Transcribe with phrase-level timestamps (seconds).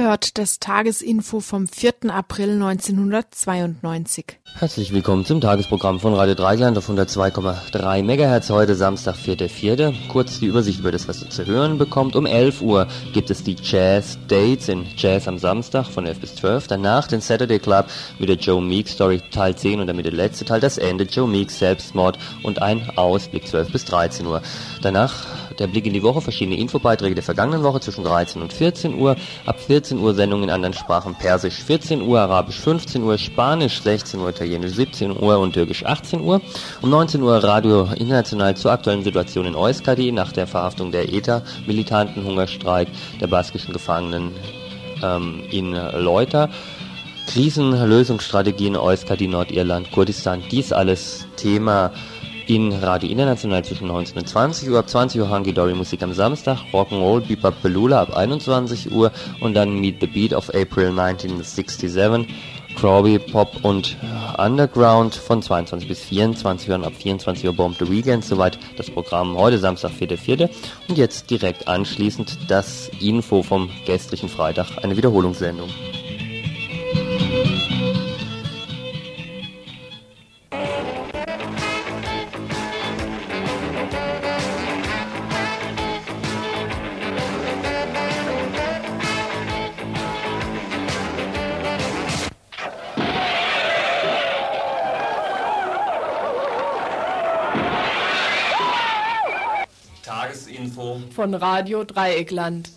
[0.00, 2.08] Ihr hört das Tagesinfo vom 4.
[2.08, 4.24] April 1992.
[4.58, 8.48] Herzlich willkommen zum Tagesprogramm von Radio Dreigland auf 102,3 MHz.
[8.48, 9.92] Heute Samstag, 4.4.
[10.08, 12.16] Kurz die Übersicht über das, was ihr zu hören bekommt.
[12.16, 16.36] Um 11 Uhr gibt es die Jazz Dates in Jazz am Samstag von 11 bis
[16.36, 16.66] 12.
[16.66, 17.84] Danach den Saturday Club
[18.18, 21.28] mit der Joe Meek Story Teil 10 und damit der letzte Teil, das Ende, Joe
[21.28, 24.40] Meek Selbstmord und ein Ausblick 12 bis 13 Uhr.
[24.80, 25.26] Danach
[25.60, 29.14] der Blick in die Woche, verschiedene Infobeiträge der vergangenen Woche zwischen 13 und 14 Uhr.
[29.44, 34.18] Ab 14 Uhr Sendungen in anderen Sprachen, Persisch 14 Uhr, Arabisch 15 Uhr, Spanisch 16
[34.18, 36.40] Uhr, Italienisch 17 Uhr und Türkisch 18 Uhr.
[36.80, 41.42] Um 19 Uhr Radio International zur aktuellen Situation in Euskadi nach der Verhaftung der ETA,
[41.66, 42.88] militanten Hungerstreik
[43.20, 44.32] der baskischen Gefangenen
[45.02, 46.48] ähm, in Leuter.
[47.26, 51.92] Krisenlösungsstrategien Euskadi, Nordirland, Kurdistan, dies alles Thema
[52.50, 56.12] in Radio International zwischen 19 und 20 Uhr, ab 20 Uhr Hunky Dory Musik am
[56.12, 62.26] Samstag, Rock'n'Roll, Bebop Belula ab 21 Uhr und dann Meet the Beat of April 1967,
[62.74, 63.96] Crawby, Pop und
[64.36, 68.90] Underground von 22 bis 24 Uhr und ab 24 Uhr Bomb the Weekend, soweit das
[68.90, 70.50] Programm heute Samstag 4.4.
[70.88, 75.68] Und jetzt direkt anschließend das Info vom gestrigen Freitag, eine Wiederholungssendung.
[101.20, 102.70] Von Radio Dreieckland.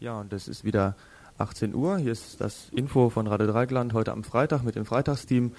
[0.00, 0.96] Ja, und es ist wieder
[1.38, 1.98] 18 Uhr.
[1.98, 5.52] Hier ist das Info von Radio Dreieckland heute am Freitag mit dem Freitagsteam.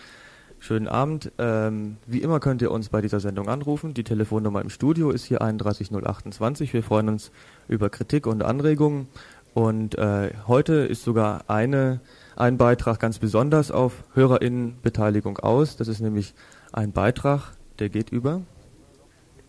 [0.61, 1.31] Schönen Abend.
[1.37, 3.93] Ähm, wie immer könnt ihr uns bei dieser Sendung anrufen.
[3.93, 6.73] Die Telefonnummer im Studio ist hier 31028.
[6.73, 7.31] Wir freuen uns
[7.69, 9.07] über Kritik und Anregungen.
[9.53, 12.01] Und äh, heute ist sogar eine,
[12.35, 15.77] ein Beitrag ganz besonders auf HörerInnenbeteiligung aus.
[15.77, 16.33] Das ist nämlich
[16.73, 18.41] ein Beitrag, der geht über.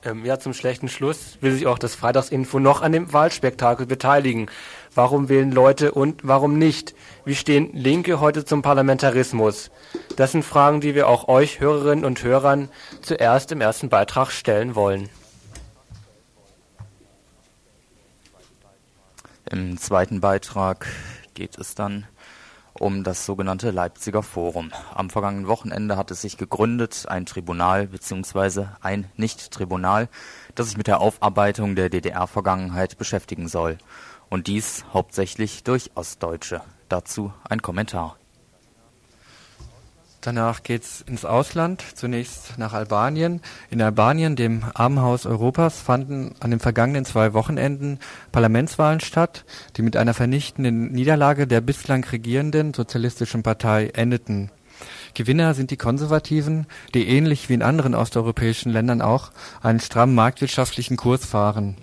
[0.03, 4.50] Ähm, ja, zum schlechten Schluss will sich auch das Freitagsinfo noch an dem Wahlspektakel beteiligen.
[4.94, 6.94] Warum wählen Leute und warum nicht?
[7.27, 9.71] Wie stehen Linke heute zum Parlamentarismus?
[10.16, 12.71] Das sind Fragen, die wir auch euch Hörerinnen und Hörern
[13.03, 15.10] zuerst im ersten Beitrag stellen wollen.
[19.50, 20.87] Im zweiten Beitrag
[21.34, 22.06] geht es dann
[22.81, 24.73] um das sogenannte Leipziger Forum.
[24.95, 28.67] Am vergangenen Wochenende hat es sich gegründet, ein Tribunal bzw.
[28.81, 30.09] ein Nicht-Tribunal,
[30.55, 33.77] das sich mit der Aufarbeitung der DDR-Vergangenheit beschäftigen soll
[34.31, 36.63] und dies hauptsächlich durch Ostdeutsche.
[36.89, 38.20] Dazu ein Kommentar.
[40.21, 43.41] Danach geht's ins Ausland, zunächst nach Albanien.
[43.71, 47.99] In Albanien, dem Armenhaus Europas, fanden an den vergangenen zwei Wochenenden
[48.31, 49.47] Parlamentswahlen statt,
[49.79, 54.51] die mit einer vernichtenden Niederlage der bislang regierenden Sozialistischen Partei endeten.
[55.15, 59.31] Gewinner sind die Konservativen, die ähnlich wie in anderen osteuropäischen Ländern auch
[59.63, 61.77] einen strammen marktwirtschaftlichen Kurs fahren.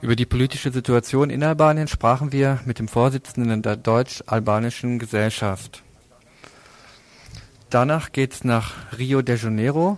[0.00, 5.84] Über die politische Situation in Albanien sprachen wir mit dem Vorsitzenden der Deutsch-Albanischen Gesellschaft.
[7.70, 9.96] Danach geht's nach Rio de Janeiro.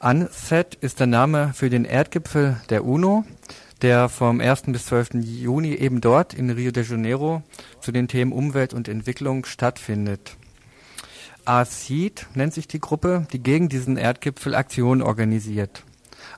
[0.00, 3.24] UNCED ist der Name für den Erdgipfel der UNO,
[3.82, 4.62] der vom 1.
[4.66, 5.10] bis 12.
[5.22, 7.44] Juni eben dort in Rio de Janeiro
[7.80, 10.36] zu den Themen Umwelt und Entwicklung stattfindet.
[11.44, 15.84] ACID nennt sich die Gruppe, die gegen diesen Erdgipfel Aktionen organisiert.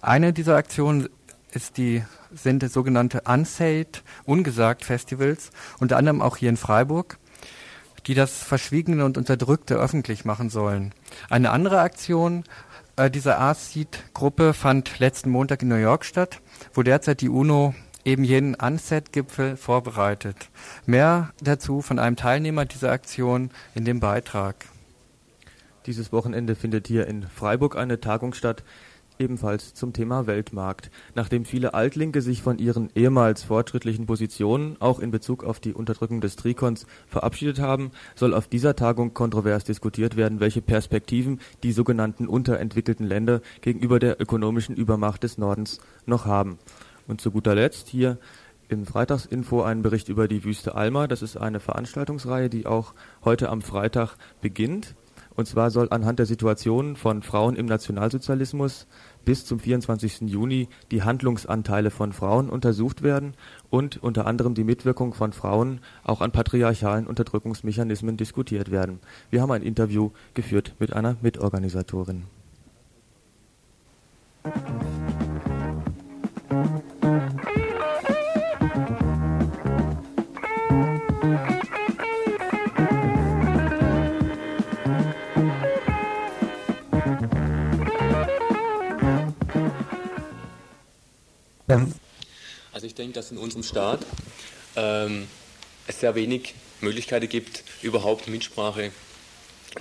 [0.02, 1.08] Eine dieser Aktionen
[1.52, 7.18] ist die sind sogenannte Unsaid, ungesagt Festivals, unter anderem auch hier in Freiburg,
[8.06, 10.92] die das Verschwiegene und Unterdrückte öffentlich machen sollen.
[11.30, 12.44] Eine andere Aktion
[12.96, 16.40] äh, dieser ASEED-Gruppe fand letzten Montag in New York statt,
[16.72, 17.74] wo derzeit die UNO
[18.04, 20.50] eben jenen Unset-Gipfel vorbereitet.
[20.86, 24.66] Mehr dazu von einem Teilnehmer dieser Aktion in dem Beitrag.
[25.86, 28.62] Dieses Wochenende findet hier in Freiburg eine Tagung statt,
[29.18, 30.90] ebenfalls zum Thema Weltmarkt.
[31.14, 36.20] Nachdem viele Altlinke sich von ihren ehemals fortschrittlichen Positionen auch in Bezug auf die Unterdrückung
[36.20, 42.26] des Trikons verabschiedet haben, soll auf dieser Tagung kontrovers diskutiert werden, welche Perspektiven die sogenannten
[42.26, 46.58] unterentwickelten Länder gegenüber der ökonomischen Übermacht des Nordens noch haben.
[47.06, 48.18] Und zu guter Letzt hier
[48.68, 51.06] im Freitagsinfo einen Bericht über die Wüste Alma.
[51.06, 52.94] Das ist eine Veranstaltungsreihe, die auch
[53.24, 54.94] heute am Freitag beginnt
[55.36, 58.86] Und zwar soll anhand der Situation von Frauen im Nationalsozialismus
[59.24, 60.22] bis zum 24.
[60.22, 63.34] Juni die Handlungsanteile von Frauen untersucht werden
[63.70, 69.00] und unter anderem die Mitwirkung von Frauen auch an patriarchalen Unterdrückungsmechanismen diskutiert werden.
[69.30, 72.24] Wir haben ein Interview geführt mit einer Mitorganisatorin.
[92.72, 94.00] Also ich denke, dass in unserem Staat
[94.76, 95.28] ähm,
[95.86, 98.90] es sehr wenig Möglichkeiten gibt, überhaupt Mitsprache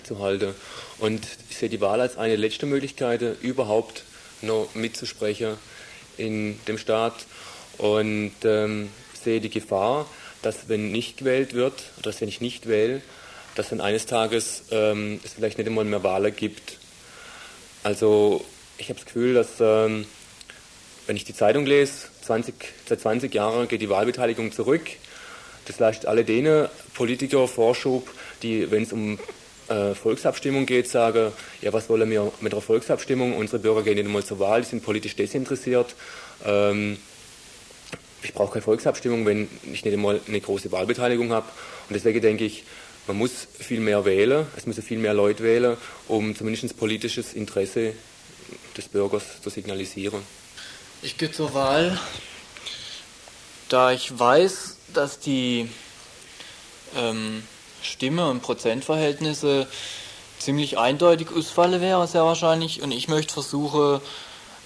[0.04, 0.54] zu halten.
[1.00, 4.04] Und ich sehe die Wahl als eine letzte Möglichkeit, überhaupt
[4.42, 5.58] noch mitzusprechen
[6.18, 7.26] in dem Staat.
[7.78, 8.90] Und ähm,
[9.24, 10.08] sehe die Gefahr,
[10.42, 13.02] dass wenn nicht gewählt wird, oder dass wenn ich nicht wähle,
[13.56, 16.78] dass dann eines Tages ähm, es vielleicht nicht einmal mehr Wahlen gibt.
[17.84, 18.44] Also
[18.78, 20.06] ich habe das Gefühl, dass ähm,
[21.08, 22.56] wenn ich die Zeitung lese, 20,
[22.88, 24.84] seit 20 Jahren geht die Wahlbeteiligung zurück.
[25.66, 28.10] Das leistet alle denen Politiker Vorschub,
[28.42, 29.18] die, wenn es um
[29.70, 33.36] äh, Volksabstimmung geht, sagen, ja, was wollen wir mit der Volksabstimmung?
[33.36, 35.96] Unsere Bürger gehen nicht einmal zur Wahl, die sind politisch desinteressiert.
[36.46, 36.98] Ähm,
[38.22, 41.48] ich brauche keine Volksabstimmung, wenn ich nicht einmal eine große Wahlbeteiligung habe.
[41.90, 42.64] Und deswegen denke ich,
[43.08, 45.76] man muss viel mehr wählen, es müssen viel mehr Leute wählen,
[46.08, 47.94] um zumindest politisches Interesse
[48.78, 50.22] des Bürgers zu signalisieren.
[51.06, 52.00] Ich gehe zur Wahl,
[53.68, 55.70] da ich weiß, dass die
[56.96, 57.44] ähm,
[57.82, 59.68] Stimme- und Prozentverhältnisse
[60.40, 62.82] ziemlich eindeutig ausfallen wäre, sehr wahrscheinlich.
[62.82, 64.00] Und ich möchte versuchen,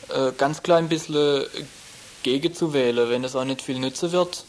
[0.09, 1.47] äh, ganz klein bisschen
[2.21, 4.45] gegen zu wählen, wenn es auch nicht viel nützen wird.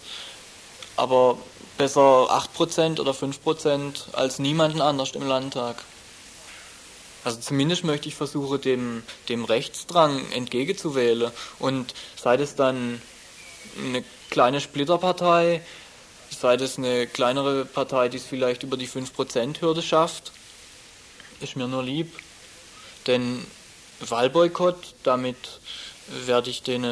[0.96, 1.38] Aber
[1.78, 5.82] besser 8% oder 5% als niemanden anders im Landtag.
[7.24, 11.30] Also zumindest möchte ich versuchen, dem, dem Rechtsdrang entgegenzuwählen.
[11.58, 13.02] Und sei es dann
[13.76, 15.62] eine kleine Splitterpartei,
[16.30, 20.32] sei es eine kleinere Partei, die es vielleicht über die 5%-Hürde schafft,
[21.40, 22.12] ist mir nur lieb.
[23.06, 23.44] Denn
[24.00, 25.36] Wahlboykott, damit
[26.26, 26.84] werde ich den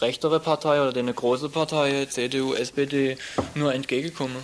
[0.00, 3.16] rechtere Partei oder den große Partei, CDU, SPD,
[3.54, 4.36] nur entgegenkommen.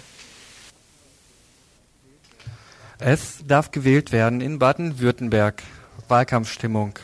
[3.04, 5.64] Es darf gewählt werden in Baden-Württemberg.
[6.06, 7.00] Wahlkampfstimmung.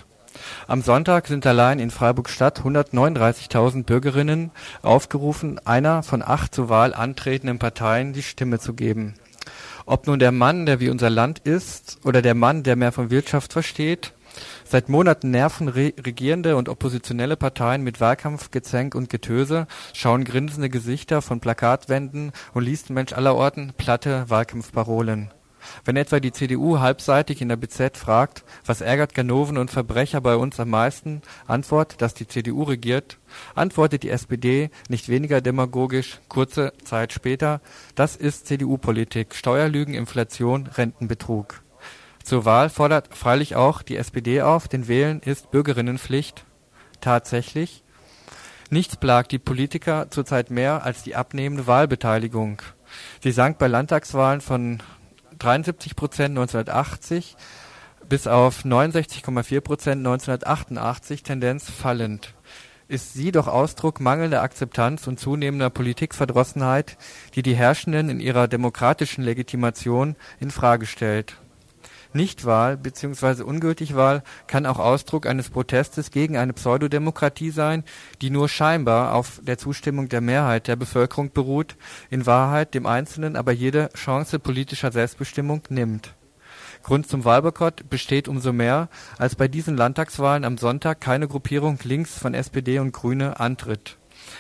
[0.69, 4.53] Am Sonntag sind allein in Freiburg-Stadt 139.000 Bürgerinnen
[4.83, 9.15] aufgerufen, einer von acht zur Wahl antretenden Parteien die Stimme zu geben.
[9.87, 13.11] Ob nun der Mann, der wie unser Land ist, oder der Mann, der mehr von
[13.11, 14.13] Wirtschaft versteht,
[14.65, 21.41] Seit Monaten nerven regierende und oppositionelle Parteien mit Wahlkampfgezänk und Getöse, schauen grinsende Gesichter von
[21.41, 25.33] Plakatwänden und liest Mensch allerorten platte Wahlkampfparolen.
[25.85, 30.37] Wenn etwa die CDU halbseitig in der BZ fragt, was ärgert Ganoven und Verbrecher bei
[30.37, 33.19] uns am meisten, Antwort, dass die CDU regiert,
[33.55, 37.61] antwortet die SPD nicht weniger demagogisch kurze Zeit später,
[37.95, 41.63] das ist CDU-Politik, Steuerlügen, Inflation, Rentenbetrug.
[42.23, 46.45] Zur Wahl fordert freilich auch die SPD auf, denn Wählen ist Bürgerinnenpflicht.
[47.01, 47.83] Tatsächlich.
[48.71, 52.61] Nichts plagt die Politiker zurzeit mehr als die abnehmende Wahlbeteiligung.
[53.23, 54.83] Sie sank bei Landtagswahlen von
[55.39, 57.37] 73 Prozent 1980
[58.09, 62.35] bis auf 69,4 Prozent 1988, Tendenz fallend.
[62.89, 66.97] Ist sie doch Ausdruck mangelnder Akzeptanz und zunehmender Politikverdrossenheit,
[67.35, 71.37] die die Herrschenden in ihrer demokratischen Legitimation in Frage stellt.
[72.13, 73.43] Nichtwahl bzw.
[73.43, 77.85] Ungültigwahl kann auch Ausdruck eines Protestes gegen eine Pseudodemokratie sein,
[78.23, 81.77] die nur scheinbar auf der Zustimmung der Mehrheit der Bevölkerung beruht,
[82.11, 86.15] in Wahrheit dem Einzelnen aber jede Chance politischer Selbstbestimmung nimmt.
[86.83, 88.89] Grund zum Wahlboykott besteht umso mehr,
[89.19, 93.99] als bei diesen Landtagswahlen am Sonntag keine Gruppierung links von SPD und Grüne antritt.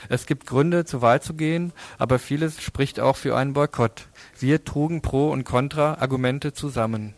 [0.08, 4.08] Es gibt Gründe, zur Wahl zu gehen, aber vieles spricht auch für einen Boykott.
[4.38, 7.14] Wir trugen Pro und Contra Argumente zusammen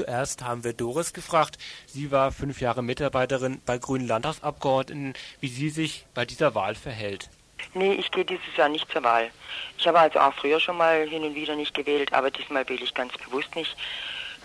[0.00, 1.58] Zuerst haben wir Doris gefragt.
[1.84, 7.28] Sie war fünf Jahre Mitarbeiterin bei Grünen Landtagsabgeordneten, wie sie sich bei dieser Wahl verhält.
[7.74, 9.30] Nee, ich gehe dieses Jahr nicht zur Wahl.
[9.76, 12.82] Ich habe also auch früher schon mal hin und wieder nicht gewählt, aber diesmal wähle
[12.82, 13.76] ich ganz bewusst nicht,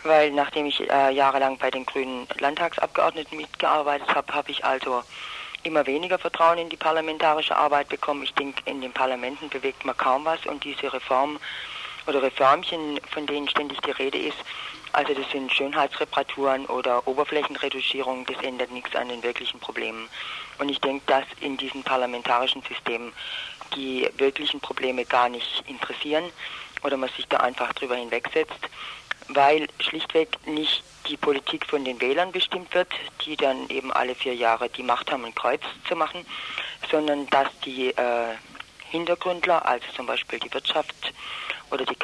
[0.03, 5.03] weil nachdem ich äh, jahrelang bei den Grünen Landtagsabgeordneten mitgearbeitet habe, habe ich also
[5.63, 8.23] immer weniger Vertrauen in die parlamentarische Arbeit bekommen.
[8.23, 11.39] Ich denke, in den Parlamenten bewegt man kaum was und diese Reform
[12.07, 14.37] oder Reformchen, von denen ständig die Rede ist,
[14.95, 20.07] also das sind Schönheitsreparaturen oder Oberflächenretuschierung, das ändert nichts an den wirklichen Problemen.
[20.57, 23.11] Und ich denke, dass in diesem parlamentarischen System
[23.75, 26.23] die wirklichen Probleme gar nicht interessieren
[26.81, 28.69] oder man sich da einfach drüber hinwegsetzt,
[29.27, 32.87] weil schlichtweg nicht die Politik von den Wählern bestimmt wird,
[33.25, 36.25] die dann eben alle vier Jahre die Macht haben, ein Kreuz zu machen,
[36.89, 38.35] sondern dass die äh,
[38.91, 41.13] Hintergründler, also zum Beispiel die Wirtschaft
[41.69, 41.95] oder die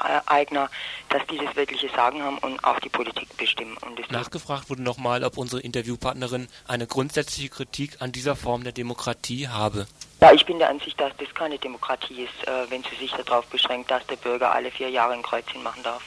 [0.00, 0.70] Kapitaleigner,
[1.08, 3.76] dass die das wirkliche Sagen haben und auch die Politik bestimmen.
[4.10, 9.86] Nachgefragt wurde nochmal, ob unsere Interviewpartnerin eine grundsätzliche Kritik an dieser Form der Demokratie habe.
[10.20, 13.46] Ja, ich bin der Ansicht, dass das keine Demokratie ist, äh, wenn sie sich darauf
[13.46, 16.02] beschränkt, dass der Bürger alle vier Jahre ein Kreuzchen machen darf.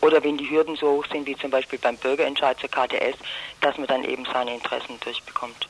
[0.00, 3.18] Oder wenn die Hürden so hoch sind, wie zum Beispiel beim Bürgerentscheid zur KTS,
[3.60, 5.68] dass man dann eben seine Interessen durchbekommt.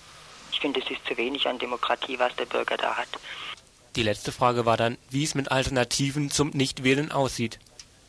[0.52, 3.08] Ich finde, es ist zu wenig an Demokratie, was der Bürger da hat.
[3.98, 7.58] Die letzte Frage war dann, wie es mit Alternativen zum Nichtwählen aussieht.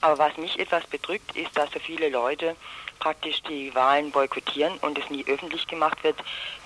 [0.01, 2.55] Aber was mich etwas bedrückt, ist, dass so viele Leute
[2.99, 6.15] praktisch die Wahlen boykottieren und es nie öffentlich gemacht wird.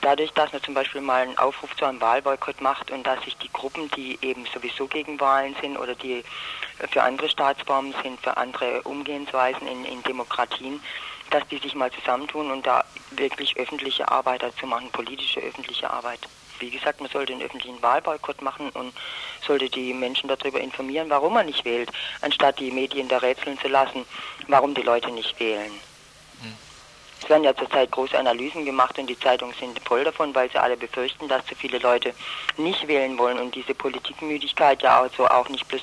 [0.01, 3.37] Dadurch, dass man zum Beispiel mal einen Aufruf zu einem Wahlboykott macht und dass sich
[3.37, 6.21] die Gruppen, die eben sowieso gegen Wahlen sind oder die
[6.91, 10.81] für andere Staatsformen sind, für andere Umgehensweisen in, in Demokratien,
[11.29, 16.19] dass die sich mal zusammentun und da wirklich öffentliche Arbeit dazu machen, politische öffentliche Arbeit.
[16.63, 18.93] Wie gesagt, man sollte einen öffentlichen Wahlboykott machen und
[19.45, 21.91] sollte die Menschen darüber informieren, warum man nicht wählt,
[22.21, 24.05] anstatt die Medien da rätseln zu lassen,
[24.47, 25.73] warum die Leute nicht wählen.
[27.21, 30.57] Es werden ja zurzeit große Analysen gemacht und die Zeitungen sind voll davon, weil sie
[30.57, 32.13] alle befürchten, dass zu viele Leute
[32.55, 35.81] nicht wählen wollen und diese Politikmüdigkeit ja also auch nicht bloß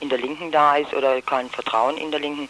[0.00, 2.48] in der Linken da ist oder kein Vertrauen in der Linken.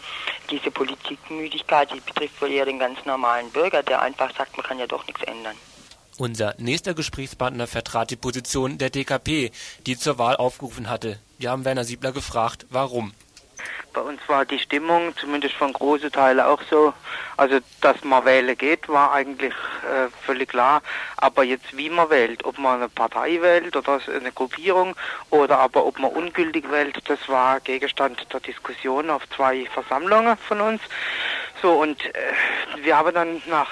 [0.49, 4.79] Diese Politikmüdigkeit, die betrifft wohl eher den ganz normalen Bürger, der einfach sagt, man kann
[4.79, 5.57] ja doch nichts ändern.
[6.17, 9.51] Unser nächster Gesprächspartner vertrat die Position der DKP,
[9.87, 11.17] die zur Wahl aufgerufen hatte.
[11.39, 13.13] Wir haben Werner Siebler gefragt, warum.
[13.93, 16.93] Bei uns war die Stimmung, zumindest von großen Teilen auch so,
[17.37, 20.81] also dass man wählen geht, war eigentlich äh, völlig klar.
[21.17, 24.95] Aber jetzt wie man wählt, ob man eine Partei wählt oder eine Gruppierung
[25.29, 30.61] oder aber ob man ungültig wählt, das war Gegenstand der Diskussion auf zwei Versammlungen von
[30.61, 30.81] uns.
[31.61, 32.11] So und äh,
[32.83, 33.69] wir haben dann nach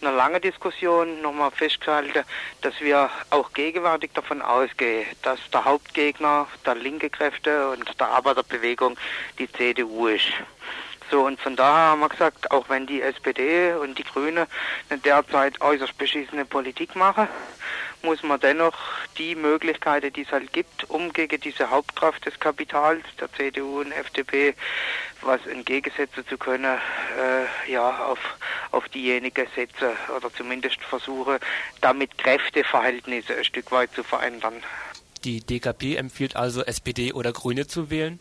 [0.00, 2.24] einer langen Diskussion nochmal festgehalten,
[2.62, 8.98] dass wir auch gegenwärtig davon ausgehen, dass der Hauptgegner der linke Kräfte und der Arbeiterbewegung
[9.38, 10.28] die CDU ist.
[11.10, 14.46] So, und von daher haben wir gesagt, auch wenn die SPD und die Grüne
[15.04, 17.28] derzeit äußerst beschissene Politik machen,
[18.02, 18.76] muss man dennoch
[19.16, 23.92] die Möglichkeiten, die es halt gibt, um gegen diese Hauptkraft des Kapitals, der CDU und
[23.92, 24.54] FDP,
[25.22, 28.18] was entgegensetzen zu können, äh, ja, auf,
[28.70, 31.38] auf diejenige setzen oder zumindest versuchen,
[31.80, 34.62] damit Kräfteverhältnisse ein Stück weit zu verändern.
[35.24, 38.20] Die DKP empfiehlt also SPD oder Grüne zu wählen?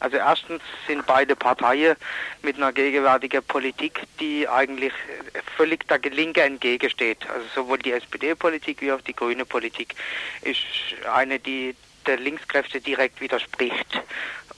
[0.00, 1.96] Also erstens sind beide Parteien
[2.42, 4.92] mit einer gegenwärtigen Politik, die eigentlich
[5.56, 7.18] völlig der Linke entgegensteht.
[7.28, 9.94] Also sowohl die SPD-Politik wie auch die grüne Politik
[10.42, 10.58] ist
[11.12, 11.74] eine, die
[12.06, 14.00] der Linkskräfte direkt widerspricht.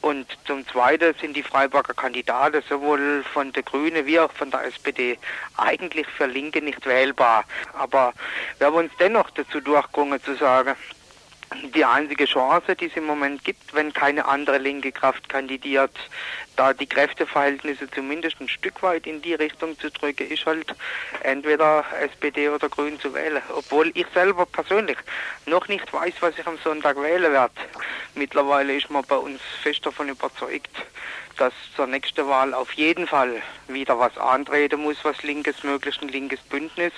[0.02, 4.64] Und zum Zweiten sind die Freiburger Kandidaten sowohl von der Grünen wie auch von der
[4.64, 5.18] SPD
[5.56, 7.44] eigentlich für Linke nicht wählbar.
[7.72, 8.12] Aber
[8.58, 10.76] wir haben uns dennoch dazu durchgerungen zu sagen,
[11.74, 15.92] die einzige Chance, die es im Moment gibt, wenn keine andere linke Kraft kandidiert,
[16.56, 20.74] da die Kräfteverhältnisse zumindest ein Stück weit in die Richtung zu drücken, ist halt
[21.22, 23.42] entweder SPD oder Grün zu wählen.
[23.54, 24.96] Obwohl ich selber persönlich
[25.44, 27.54] noch nicht weiß, was ich am Sonntag wählen werde.
[28.14, 30.70] Mittlerweile ist man bei uns fest davon überzeugt,
[31.36, 36.08] dass zur nächsten Wahl auf jeden Fall wieder was antreten muss, was linkes, möglichst ein
[36.08, 36.92] linkes Bündnis.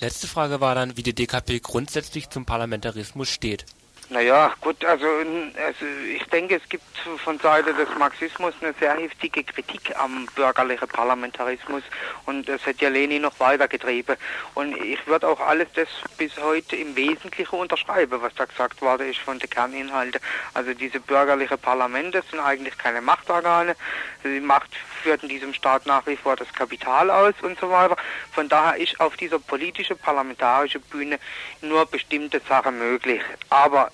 [0.00, 3.66] Letzte Frage war dann, wie die DKP grundsätzlich zum Parlamentarismus steht.
[4.12, 6.84] Naja, gut, also, also ich denke, es gibt
[7.24, 11.82] von Seite des Marxismus eine sehr heftige Kritik am bürgerlichen Parlamentarismus
[12.26, 14.16] und das hat ja Lenin noch weitergetrieben.
[14.54, 15.88] Und ich würde auch alles das
[16.18, 20.20] bis heute im Wesentlichen unterschreiben, was da gesagt worden ist von den Kerninhalten.
[20.52, 23.76] Also diese bürgerlichen Parlamente sind eigentlich keine Machtorgane.
[24.24, 24.68] Die Macht
[25.02, 27.96] führt in diesem Staat nach wie vor das Kapital aus und so weiter.
[28.32, 31.18] Von daher ist auf dieser politischen parlamentarischen Bühne
[31.60, 33.22] nur bestimmte Sachen möglich.
[33.50, 33.90] Aber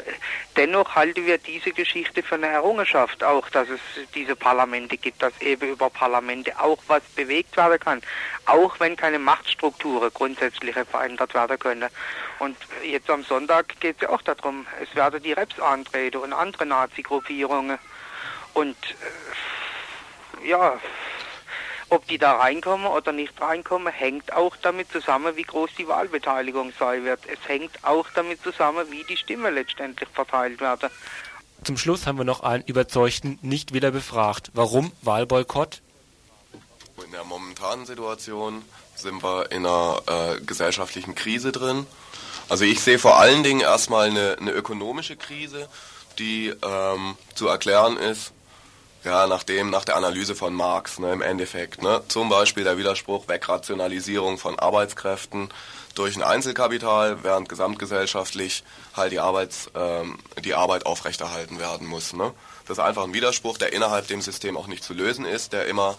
[0.56, 3.80] dennoch halten wir diese Geschichte für eine Errungenschaft auch, dass es
[4.14, 8.02] diese Parlamente gibt, dass eben über Parlamente auch was bewegt werden kann,
[8.46, 11.88] auch wenn keine Machtstrukturen grundsätzlich verändert werden können.
[12.38, 16.32] Und jetzt am Sonntag geht es ja auch darum, es werden die Reps antreten und
[16.32, 17.78] andere Nazi-Gruppierungen.
[18.54, 18.76] Und
[20.42, 20.78] äh, ja,
[21.90, 26.72] ob die da reinkommen oder nicht reinkommen, hängt auch damit zusammen, wie groß die Wahlbeteiligung
[26.78, 27.20] sein wird.
[27.26, 30.90] Es hängt auch damit zusammen, wie die Stimmen letztendlich verteilt werden.
[31.64, 34.50] Zum Schluss haben wir noch einen überzeugten Nichtwähler befragt.
[34.54, 35.82] Warum Wahlboykott?
[37.04, 38.64] In der momentanen Situation
[38.94, 41.86] sind wir in einer äh, gesellschaftlichen Krise drin.
[42.48, 45.68] Also ich sehe vor allen Dingen erstmal eine, eine ökonomische Krise,
[46.18, 48.32] die ähm, zu erklären ist
[49.04, 51.82] Ja, nach dem, nach der Analyse von Marx, ne, im Endeffekt.
[51.82, 52.02] Ne?
[52.08, 55.50] Zum Beispiel der Widerspruch Wegrationalisierung von Arbeitskräften
[55.94, 58.64] durch ein Einzelkapital, während gesamtgesellschaftlich
[58.94, 62.12] halt die, Arbeits, ähm, die Arbeit aufrechterhalten werden muss.
[62.12, 62.32] Ne?
[62.66, 65.66] Das ist einfach ein Widerspruch, der innerhalb dem System auch nicht zu lösen ist, der
[65.66, 65.96] immer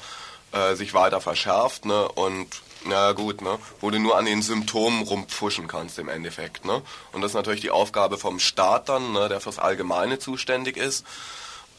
[0.51, 2.07] äh, sich weiter verschärft ne?
[2.09, 2.47] und
[2.85, 3.59] na gut, ne?
[3.81, 6.81] Wo du nur an den Symptomen rumpfuschen kannst im Endeffekt, ne?
[7.11, 11.05] Und das ist natürlich die Aufgabe vom Staat dann, ne, der fürs Allgemeine zuständig ist,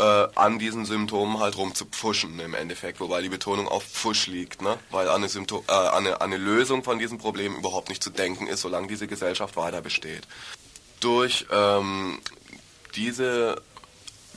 [0.01, 4.79] äh, an diesen Symptomen halt rumzupfuschen im Endeffekt, wobei die Betonung auf Pfusch liegt, ne?
[4.91, 8.03] Weil an eine, Symptom äh, an eine, an eine Lösung von diesen Problemen überhaupt nicht
[8.03, 10.27] zu denken ist, solange diese Gesellschaft weiter besteht.
[11.01, 12.19] Durch ähm,
[12.95, 13.63] diese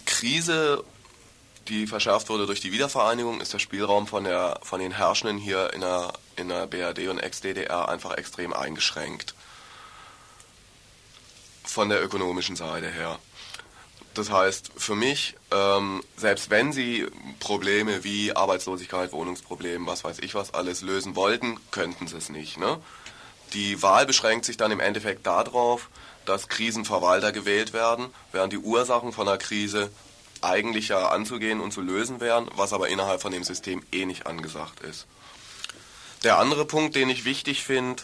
[0.05, 0.83] Krise
[1.67, 5.73] die verschärft wurde durch die Wiedervereinigung, ist der Spielraum von, der, von den Herrschenden hier
[5.73, 9.33] in der, in der BRD und Ex-DDR einfach extrem eingeschränkt.
[11.63, 13.17] Von der ökonomischen Seite her.
[14.13, 17.07] Das heißt, für mich, ähm, selbst wenn sie
[17.39, 22.57] Probleme wie Arbeitslosigkeit, Wohnungsprobleme, was weiß ich was alles lösen wollten, könnten sie es nicht.
[22.59, 22.79] Ne?
[23.53, 25.89] Die Wahl beschränkt sich dann im Endeffekt darauf,
[26.25, 29.89] dass Krisenverwalter gewählt werden, während die Ursachen von der Krise
[30.41, 34.27] eigentlich ja anzugehen und zu lösen wären, was aber innerhalb von dem System eh nicht
[34.27, 35.07] angesagt ist.
[36.23, 38.03] Der andere Punkt, den ich wichtig finde,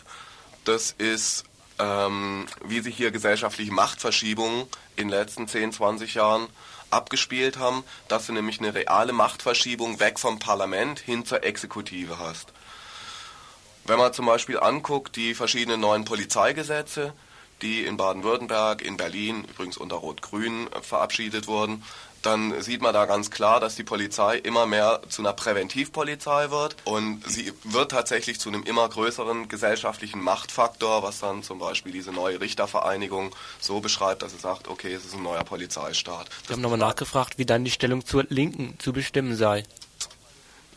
[0.66, 1.44] das ist,
[1.80, 6.48] ähm, wie sich hier gesellschaftliche Machtverschiebungen in den letzten 10, 20 Jahren
[6.92, 12.52] abgespielt haben, dass du nämlich eine reale Machtverschiebung weg vom Parlament hin zur Exekutive hast.
[13.86, 17.14] Wenn man zum Beispiel anguckt, die verschiedenen neuen Polizeigesetze,
[17.62, 21.84] die in Baden-Württemberg, in Berlin, übrigens unter Rot-Grün verabschiedet wurden,
[22.22, 26.76] dann sieht man da ganz klar, dass die Polizei immer mehr zu einer Präventivpolizei wird
[26.84, 32.12] und sie wird tatsächlich zu einem immer größeren gesellschaftlichen Machtfaktor, was dann zum Beispiel diese
[32.12, 36.30] neue Richtervereinigung so beschreibt, dass sie sagt, okay, es ist ein neuer Polizeistaat.
[36.48, 39.64] Wir haben nochmal nachgefragt, wie dann die Stellung zur Linken zu bestimmen sei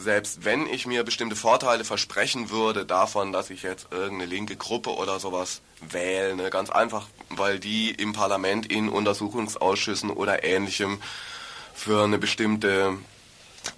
[0.03, 4.91] selbst wenn ich mir bestimmte Vorteile versprechen würde davon, dass ich jetzt irgendeine linke Gruppe
[4.91, 11.00] oder sowas wähle, ne, ganz einfach, weil die im Parlament in Untersuchungsausschüssen oder ähnlichem
[11.75, 12.97] für eine bestimmte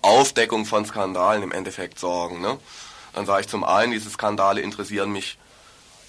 [0.02, 2.40] Aufdeckung von Skandalen im Endeffekt sorgen.
[2.40, 2.58] Ne?
[3.12, 5.38] Dann sage ich zum einen, diese Skandale interessieren mich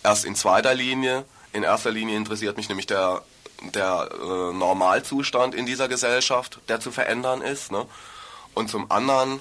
[0.03, 1.25] erst in zweiter Linie.
[1.53, 3.21] In erster Linie interessiert mich nämlich der,
[3.73, 7.71] der äh, Normalzustand in dieser Gesellschaft, der zu verändern ist.
[7.71, 7.85] Ne?
[8.53, 9.39] Und zum anderen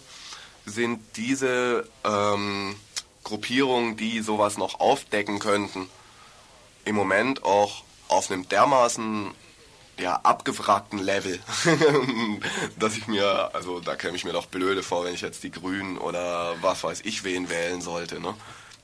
[0.66, 2.76] sind diese ähm,
[3.22, 5.88] Gruppierungen, die sowas noch aufdecken könnten,
[6.84, 9.32] im Moment auch auf einem dermaßen
[9.98, 11.38] ja, abgewrackten Level,
[12.78, 15.50] dass ich mir, also da käme ich mir doch blöde vor, wenn ich jetzt die
[15.50, 18.20] Grünen oder was weiß ich wen wählen sollte.
[18.20, 18.34] Ne?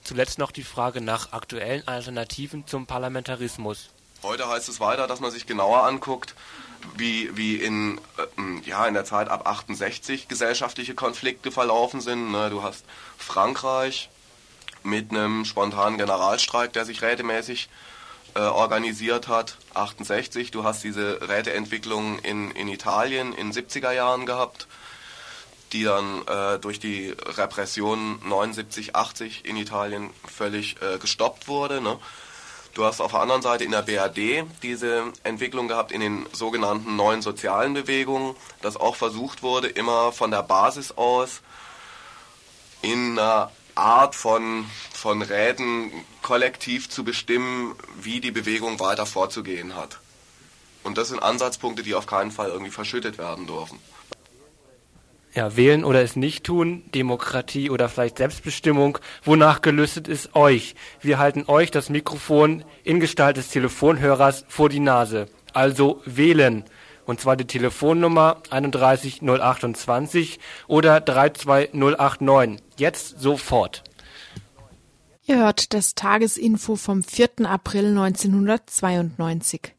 [0.04, 3.90] Zuletzt noch die Frage nach aktuellen Alternativen zum Parlamentarismus.
[4.22, 6.34] Heute heißt es weiter, dass man sich genauer anguckt,
[6.96, 12.30] wie, wie in, äh, ja, in der Zeit ab 68 gesellschaftliche Konflikte verlaufen sind.
[12.30, 12.50] Ne?
[12.50, 12.84] Du hast
[13.18, 14.10] Frankreich
[14.82, 17.99] mit einem spontanen Generalstreik, der sich rätemäßig äh,
[18.38, 20.50] organisiert hat, 68.
[20.50, 24.66] Du hast diese Räteentwicklung in, in Italien in 70er Jahren gehabt,
[25.72, 31.80] die dann äh, durch die Repression 79, 80 in Italien völlig äh, gestoppt wurde.
[31.80, 31.98] Ne?
[32.74, 36.96] Du hast auf der anderen Seite in der BRD diese Entwicklung gehabt in den sogenannten
[36.96, 41.40] neuen sozialen Bewegungen, dass auch versucht wurde, immer von der Basis aus
[42.82, 45.90] in einer Art von, von Räten
[46.22, 49.98] kollektiv zu bestimmen, wie die Bewegung weiter vorzugehen hat.
[50.82, 53.78] Und das sind Ansatzpunkte, die auf keinen Fall irgendwie verschüttet werden dürfen.
[55.32, 60.74] Ja, wählen oder es nicht tun, Demokratie oder vielleicht Selbstbestimmung, wonach gelüstet ist euch.
[61.00, 65.28] Wir halten euch das Mikrofon in Gestalt des Telefonhörers vor die Nase.
[65.52, 66.64] Also wählen.
[67.10, 72.62] Und zwar die Telefonnummer 31028 oder 32089.
[72.76, 73.82] Jetzt sofort.
[75.24, 77.46] Ihr hört das Tagesinfo vom 4.
[77.46, 79.74] April 1992.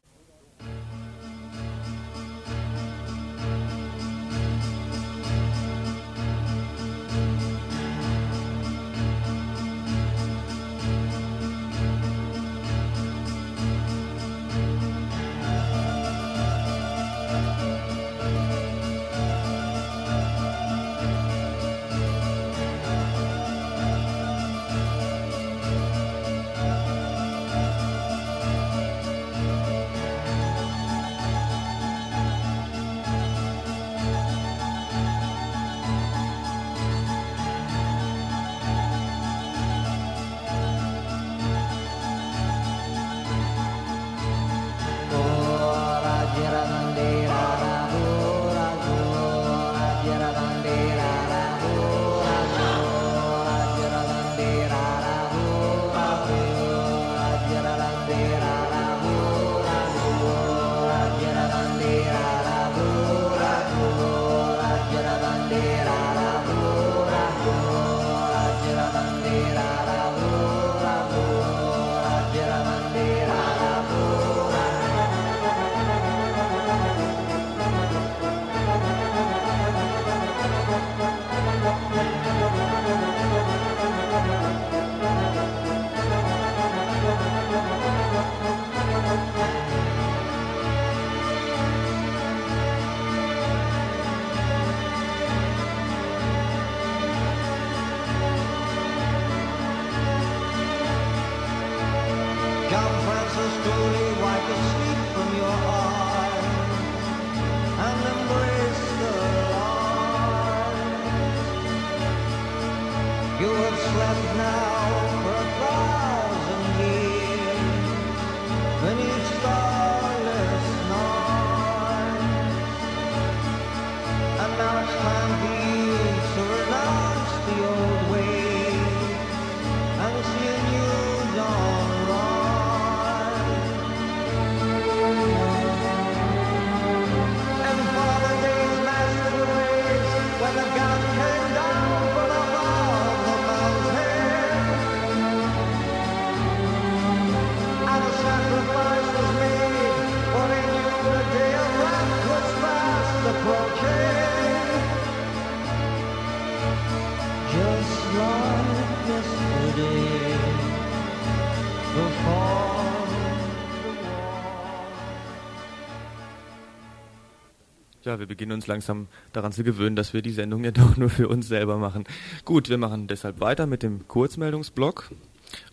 [168.12, 171.08] Ja, wir beginnen uns langsam daran zu gewöhnen, dass wir die Sendung ja doch nur
[171.08, 172.04] für uns selber machen.
[172.44, 175.12] Gut, wir machen deshalb weiter mit dem Kurzmeldungsblock.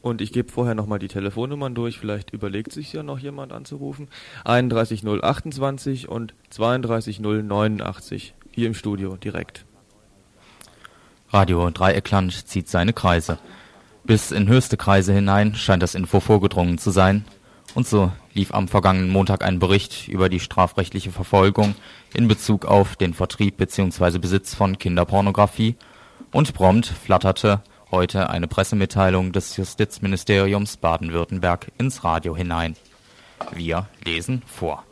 [0.01, 1.99] Und ich gebe vorher nochmal die Telefonnummern durch.
[1.99, 4.07] Vielleicht überlegt sich ja noch jemand anzurufen.
[4.45, 9.65] 31028 und 32089 hier im Studio direkt.
[11.31, 13.37] Radio Dreieckland zieht seine Kreise.
[14.05, 17.25] Bis in höchste Kreise hinein scheint das Info vorgedrungen zu sein.
[17.75, 21.75] Und so lief am vergangenen Montag ein Bericht über die strafrechtliche Verfolgung
[22.13, 24.17] in Bezug auf den Vertrieb bzw.
[24.17, 25.75] Besitz von Kinderpornografie
[26.31, 32.75] und prompt flatterte heute eine Pressemitteilung des Justizministeriums Baden-Württemberg ins Radio hinein.
[33.53, 34.83] Wir lesen vor.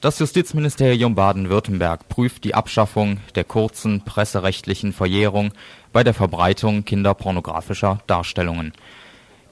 [0.00, 5.52] Das Justizministerium Baden-Württemberg prüft die Abschaffung der kurzen presserechtlichen Verjährung
[5.92, 8.72] bei der Verbreitung kinderpornografischer Darstellungen.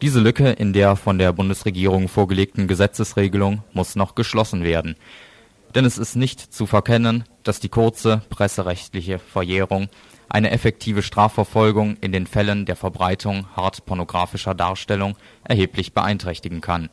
[0.04, 4.96] Diese Lücke in der von der Bundesregierung vorgelegten Gesetzesregelung muss noch geschlossen werden.
[5.74, 9.88] Denn es ist nicht zu verkennen, dass die kurze presserechtliche Verjährung
[10.28, 16.90] eine effektive Strafverfolgung in den Fällen der Verbreitung hart pornografischer Darstellung erheblich beeinträchtigen kann.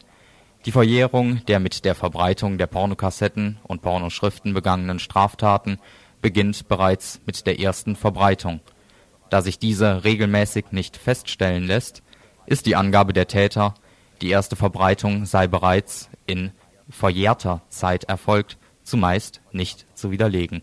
[0.65, 5.80] Die Verjährung der mit der Verbreitung der Pornokassetten und Pornoschriften begangenen Straftaten
[6.21, 8.62] beginnt bereits mit der ersten Verbreitung.
[9.30, 12.04] Da sich diese regelmäßig nicht feststellen lässt,
[12.51, 13.75] ist die Angabe der Täter,
[14.21, 16.51] die erste Verbreitung sei bereits in
[16.89, 20.61] verjährter Zeit erfolgt, zumeist nicht zu widerlegen.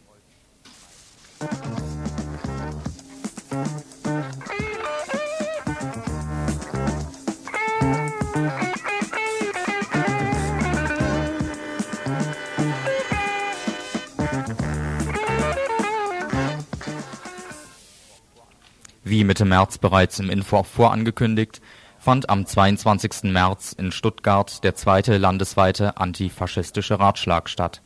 [19.05, 21.63] Wie Mitte März bereits im Info vorangekündigt,
[22.09, 23.25] fand am 22.
[23.25, 27.83] März in Stuttgart der zweite landesweite antifaschistische Ratschlag statt.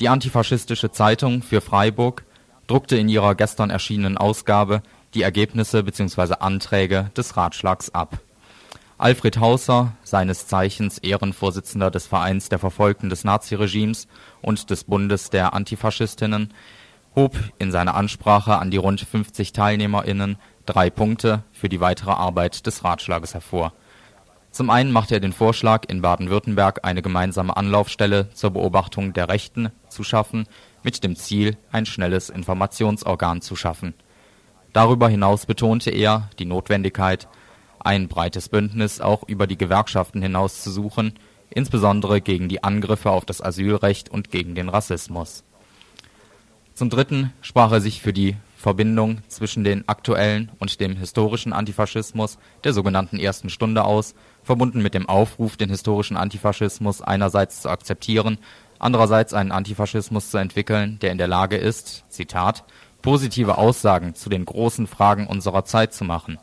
[0.00, 2.26] Die antifaschistische Zeitung für Freiburg
[2.66, 4.82] druckte in ihrer gestern erschienenen Ausgabe
[5.14, 6.34] die Ergebnisse bzw.
[6.40, 8.18] Anträge des Ratschlags ab.
[8.98, 14.08] Alfred Hauser, seines Zeichens Ehrenvorsitzender des Vereins der Verfolgten des Naziregimes
[14.42, 16.52] und des Bundes der Antifaschistinnen,
[17.16, 20.36] hob in seiner Ansprache an die rund 50 TeilnehmerInnen
[20.68, 23.72] drei Punkte für die weitere Arbeit des Ratschlages hervor.
[24.50, 29.70] Zum einen machte er den Vorschlag, in Baden-Württemberg eine gemeinsame Anlaufstelle zur Beobachtung der Rechten
[29.88, 30.46] zu schaffen,
[30.82, 33.94] mit dem Ziel, ein schnelles Informationsorgan zu schaffen.
[34.72, 37.28] Darüber hinaus betonte er die Notwendigkeit,
[37.80, 41.14] ein breites Bündnis auch über die Gewerkschaften hinaus zu suchen,
[41.50, 45.44] insbesondere gegen die Angriffe auf das Asylrecht und gegen den Rassismus.
[46.74, 52.38] Zum Dritten sprach er sich für die Verbindung zwischen den aktuellen und dem historischen Antifaschismus
[52.64, 58.38] der sogenannten ersten Stunde aus, verbunden mit dem Aufruf, den historischen Antifaschismus einerseits zu akzeptieren,
[58.80, 62.64] andererseits einen Antifaschismus zu entwickeln, der in der Lage ist, Zitat,
[63.00, 66.38] positive Aussagen zu den großen Fragen unserer Zeit zu machen.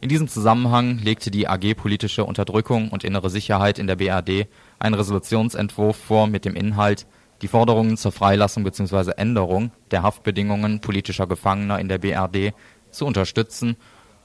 [0.00, 4.48] In diesem Zusammenhang legte die AG Politische Unterdrückung und innere Sicherheit in der BRD
[4.80, 7.06] einen Resolutionsentwurf vor mit dem Inhalt
[7.42, 9.12] die Forderungen zur Freilassung bzw.
[9.16, 12.54] Änderung der Haftbedingungen politischer Gefangener in der BRD
[12.90, 13.76] zu unterstützen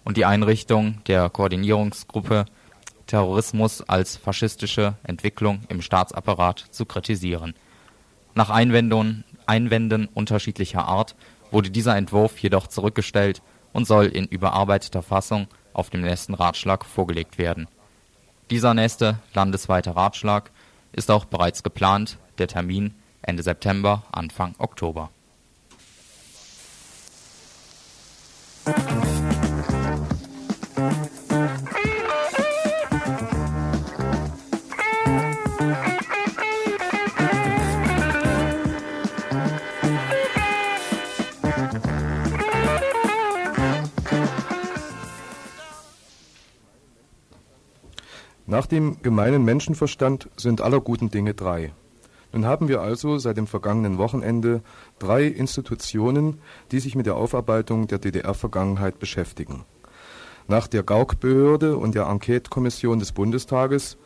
[0.04, 2.46] und die Einrichtung der Koordinierungsgruppe
[3.08, 7.54] Terrorismus als faschistische Entwicklung im Staatsapparat zu kritisieren.
[8.36, 11.16] Nach Einwendungen, Einwänden unterschiedlicher Art
[11.52, 13.42] wurde dieser Entwurf jedoch zurückgestellt
[13.74, 17.68] und soll in überarbeiteter Fassung auf dem nächsten Ratschlag vorgelegt werden.
[18.50, 20.52] Dieser nächste landesweite Ratschlag
[20.94, 25.10] ist auch bereits geplant, der Termin Ende September, Anfang Oktober.
[48.48, 51.72] Nach dem gemeinen Menschenverstand sind aller guten Dinge drei.
[52.34, 54.62] Nun haben wir also seit dem vergangenen Wochenende
[55.00, 56.40] drei Institutionen,
[56.72, 59.66] die sich mit der Aufarbeitung der DDR-Vergangenheit beschäftigen.
[60.48, 63.98] Nach der Gauk-Behörde und der Enquete-Kommission des Bundestages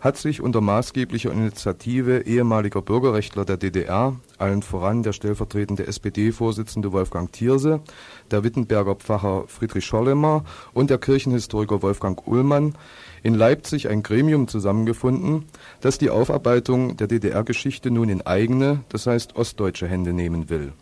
[0.00, 7.30] hat sich unter maßgeblicher Initiative ehemaliger Bürgerrechtler der DDR, allen voran der stellvertretende SPD-Vorsitzende Wolfgang
[7.30, 7.80] Thierse,
[8.30, 12.74] der Wittenberger Pfarrer Friedrich Schollemer und der Kirchenhistoriker Wolfgang Ullmann
[13.22, 15.44] in Leipzig ein Gremium zusammengefunden,
[15.82, 20.72] das die Aufarbeitung der DDR-Geschichte nun in eigene, das heißt ostdeutsche Hände nehmen will.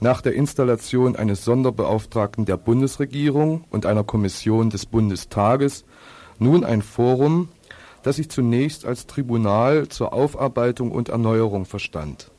[0.00, 5.84] Nach der Installation eines Sonderbeauftragten der Bundesregierung und einer Kommission des Bundestages
[6.38, 7.48] nun ein Forum,
[8.06, 12.30] das sich zunächst als Tribunal zur Aufarbeitung und Erneuerung verstand.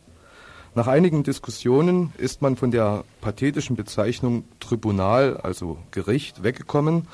[0.75, 7.09] Nach einigen Diskussionen ist man von der pathetischen Bezeichnung Tribunal, also Gericht, weggekommen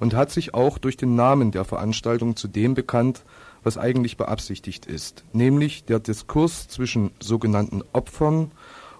[0.00, 3.22] und hat sich auch durch den Namen der Veranstaltung zu dem bekannt,
[3.62, 8.50] was eigentlich beabsichtigt ist, nämlich der Diskurs zwischen sogenannten Opfern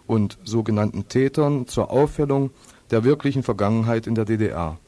[0.06, 2.50] und sogenannten Tätern zur Aufhellung
[2.92, 4.78] der wirklichen Vergangenheit in der DDR.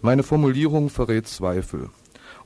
[0.00, 1.90] Meine Formulierung verrät Zweifel.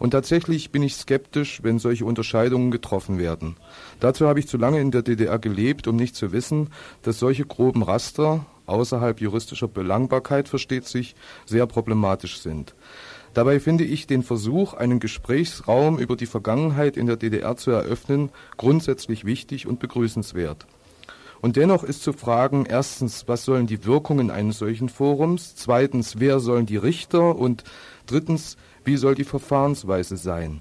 [0.03, 3.57] Und tatsächlich bin ich skeptisch, wenn solche Unterscheidungen getroffen werden.
[4.01, 6.71] Dazu habe ich zu lange in der DDR gelebt, um nicht zu wissen,
[7.03, 11.15] dass solche groben Raster außerhalb juristischer Belangbarkeit versteht sich,
[11.47, 12.75] sehr problematisch sind.
[13.33, 18.31] Dabei finde ich den Versuch, einen Gesprächsraum über die Vergangenheit in der DDR zu eröffnen,
[18.57, 20.67] grundsätzlich wichtig und begrüßenswert.
[21.43, 25.55] Und dennoch ist zu fragen, erstens, was sollen die Wirkungen eines solchen Forums?
[25.55, 27.37] Zweitens, wer sollen die Richter?
[27.37, 27.65] Und
[28.07, 30.61] drittens, wie soll die Verfahrensweise sein?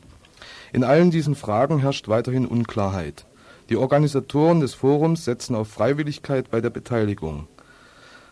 [0.74, 3.26] In allen diesen Fragen herrscht weiterhin Unklarheit.
[3.70, 7.48] Die Organisatoren des Forums setzen auf Freiwilligkeit bei der Beteiligung.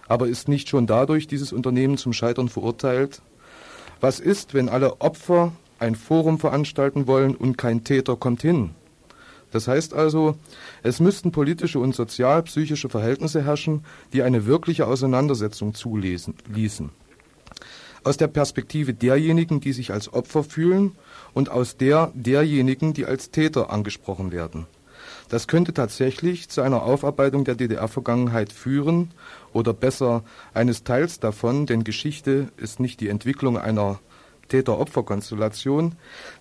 [0.08, 3.22] Aber ist nicht schon dadurch dieses Unternehmen zum Scheitern verurteilt?
[4.02, 8.72] Was ist, wenn alle Opfer ein Forum veranstalten wollen und kein Täter kommt hin?
[9.52, 10.36] Das heißt also,
[10.84, 16.36] es müssten politische und sozial-psychische Verhältnisse herrschen, die eine wirkliche Auseinandersetzung zuließen.
[18.10, 20.96] Aus der Perspektive derjenigen, die sich als Opfer fühlen
[21.36, 24.66] und aus der derjenigen, die als Täter angesprochen werden.
[25.30, 29.12] Das könnte tatsächlich zu einer Aufarbeitung der DDR-Vergangenheit führen
[29.54, 30.24] oder besser
[30.56, 34.00] eines Teils davon, denn Geschichte ist nicht die Entwicklung einer
[34.48, 35.94] Täter-Opfer-Konstellation,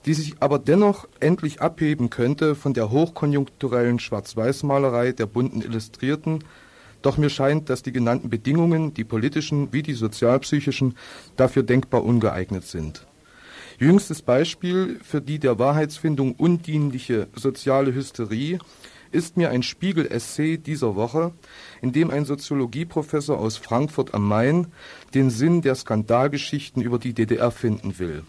[0.07, 6.44] die sich aber dennoch endlich abheben könnte von der hochkonjunkturellen Schwarz-Weiß-Malerei der bunten Illustrierten.
[7.03, 10.97] Doch mir scheint, dass die genannten Bedingungen, die politischen wie die sozialpsychischen,
[11.37, 13.07] dafür denkbar ungeeignet sind.
[13.79, 18.59] Jüngstes Beispiel für die der Wahrheitsfindung undienliche soziale Hysterie
[19.13, 21.33] ist mir ein Spiegel-Essay dieser Woche,
[21.81, 24.67] in dem ein Soziologieprofessor aus Frankfurt am Main
[25.15, 28.25] den Sinn der Skandalgeschichten über die DDR finden will.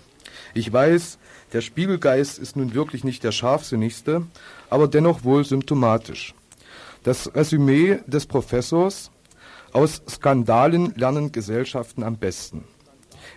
[0.53, 1.17] Ich weiß,
[1.53, 4.27] der Spiegelgeist ist nun wirklich nicht der scharfsinnigste,
[4.69, 6.33] aber dennoch wohl symptomatisch.
[7.03, 9.11] Das Resümee des Professors
[9.71, 12.65] aus Skandalen lernen Gesellschaften am besten.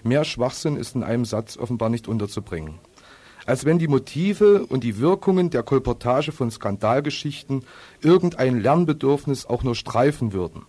[0.02, 2.80] Mehr Schwachsinn ist in einem Satz offenbar nicht unterzubringen.
[3.46, 7.64] Als wenn die Motive und die Wirkungen der Kolportage von Skandalgeschichten
[8.00, 10.64] irgendein Lernbedürfnis auch nur streifen würden.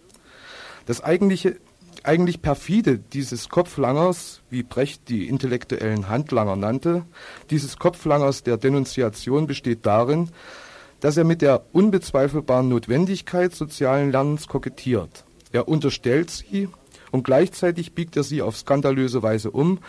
[0.85, 1.57] Das eigentliche,
[2.03, 7.05] eigentlich perfide dieses Kopflangers, wie Brecht die intellektuellen Handlanger nannte,
[7.49, 10.29] dieses Kopflangers der Denunziation besteht darin,
[11.03, 15.25] dass er mit der unbezweifelbaren Notwendigkeit sozialen Lernens kokettiert.
[15.51, 16.69] Er unterstellt sie
[17.11, 19.79] und gleichzeitig biegt er sie auf skandalöse Weise um,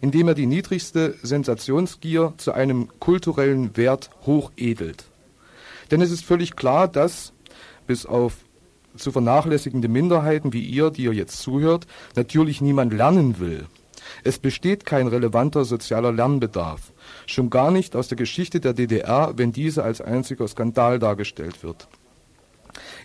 [0.00, 5.04] indem er die niedrigste Sensationsgier zu einem kulturellen Wert hochedelt.
[5.92, 7.32] Denn es ist völlig klar, dass,
[7.86, 8.34] bis auf
[8.96, 13.66] zu vernachlässigende Minderheiten wie ihr, die ihr jetzt zuhört, natürlich niemand lernen will.
[14.24, 16.92] Es besteht kein relevanter sozialer Lernbedarf,
[17.26, 21.88] schon gar nicht aus der Geschichte der DDR, wenn diese als einziger Skandal dargestellt wird.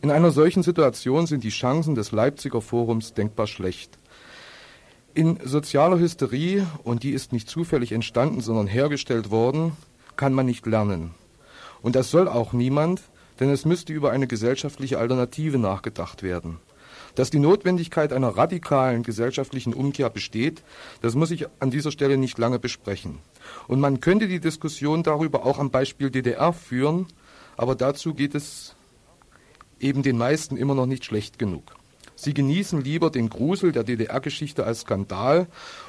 [0.01, 3.97] In einer solchen Situation sind die Chancen des Leipziger Forums denkbar schlecht.
[5.13, 9.73] In sozialer Hysterie, und die ist nicht zufällig entstanden, sondern hergestellt worden,
[10.15, 11.11] kann man nicht lernen.
[11.81, 13.01] Und das soll auch niemand,
[13.39, 16.59] denn es müsste über eine gesellschaftliche Alternative nachgedacht werden.
[17.15, 20.63] Dass die Notwendigkeit einer radikalen gesellschaftlichen Umkehr besteht,
[21.01, 23.19] das muss ich an dieser Stelle nicht lange besprechen.
[23.67, 27.07] Und man könnte die Diskussion darüber auch am Beispiel DDR führen,
[27.57, 28.75] aber dazu geht es
[29.79, 31.75] eben den meisten immer noch nicht schlecht genug.
[32.15, 35.47] Sie genießen lieber den Grusel der DDR-Geschichte als Skandal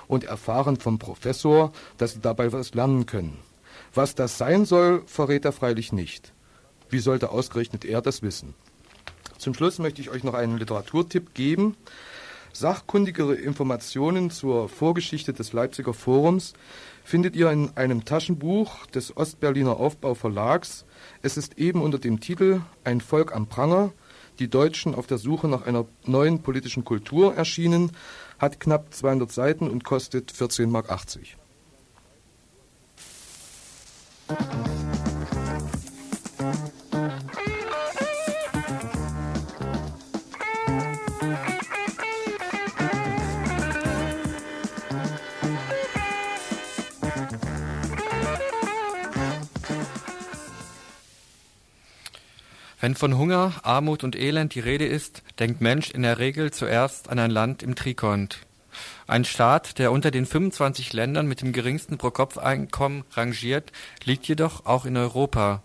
[0.08, 3.38] und erfahren vom Professor, dass sie dabei was lernen können.
[3.94, 6.32] Was das sein soll, verrät er freilich nicht.
[6.88, 8.54] Wie sollte ausgerechnet er das wissen?
[9.42, 11.76] Zum Schluss möchte ich euch noch einen Literaturtipp geben.
[12.52, 16.52] Sachkundigere Informationen zur Vorgeschichte des Leipziger Forums
[17.02, 20.84] findet ihr in einem Taschenbuch des Ostberliner Aufbauverlags.
[21.22, 23.90] Es ist eben unter dem Titel Ein Volk am Pranger,
[24.38, 27.90] die Deutschen auf der Suche nach einer neuen politischen Kultur erschienen,
[28.38, 30.88] hat knapp 200 Seiten und kostet 14,80 Mark.
[52.82, 57.10] Wenn von Hunger, Armut und Elend die Rede ist, denkt Mensch in der Regel zuerst
[57.10, 58.40] an ein Land im Trikont.
[59.06, 63.70] Ein Staat, der unter den 25 Ländern mit dem geringsten Pro-Kopf-Einkommen rangiert,
[64.02, 65.62] liegt jedoch auch in Europa.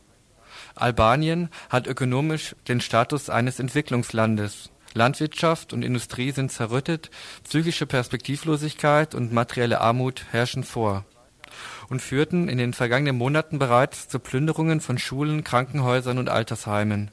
[0.76, 4.70] Albanien hat ökonomisch den Status eines Entwicklungslandes.
[4.94, 7.10] Landwirtschaft und Industrie sind zerrüttet,
[7.46, 11.04] psychische Perspektivlosigkeit und materielle Armut herrschen vor
[11.90, 17.12] und führten in den vergangenen Monaten bereits zu Plünderungen von Schulen, Krankenhäusern und Altersheimen.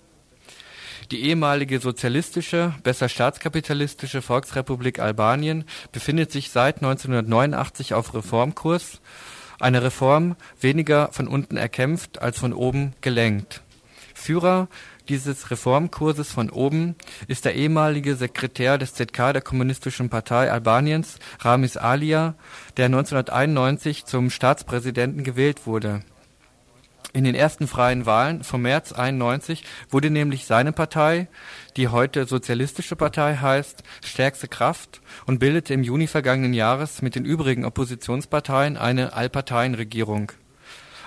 [1.10, 9.00] Die ehemalige sozialistische, besser staatskapitalistische Volksrepublik Albanien befindet sich seit 1989 auf Reformkurs,
[9.60, 13.62] eine Reform weniger von unten erkämpft als von oben gelenkt.
[14.14, 14.68] Führer
[15.08, 16.96] dieses Reformkurses von oben
[17.28, 22.34] ist der ehemalige Sekretär des ZK der Kommunistischen Partei Albaniens, Ramis Alia,
[22.76, 26.02] der 1991 zum Staatspräsidenten gewählt wurde.
[27.12, 31.28] In den ersten freien Wahlen vom März 91 wurde nämlich seine Partei,
[31.76, 37.24] die heute Sozialistische Partei heißt, stärkste Kraft und bildete im Juni vergangenen Jahres mit den
[37.24, 40.32] übrigen Oppositionsparteien eine Allparteienregierung.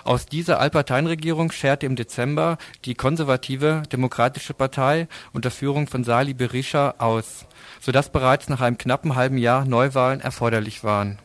[0.08, 6.96] Aus dieser Allparteienregierung scherte im Dezember die konservative Demokratische Partei unter Führung von Sali Berisha
[6.98, 7.46] aus,
[7.82, 11.20] sodass bereits nach einem knappen halben Jahr Neuwahlen erforderlich waren.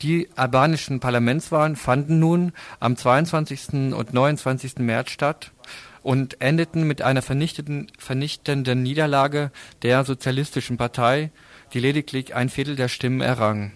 [0.00, 3.92] Die albanischen Parlamentswahlen fanden nun am 22.
[3.92, 4.78] und 29.
[4.78, 5.52] März statt
[6.02, 11.30] und endeten mit einer vernichtenden, vernichtenden Niederlage der Sozialistischen Partei,
[11.74, 13.72] die lediglich ein Viertel der Stimmen errang.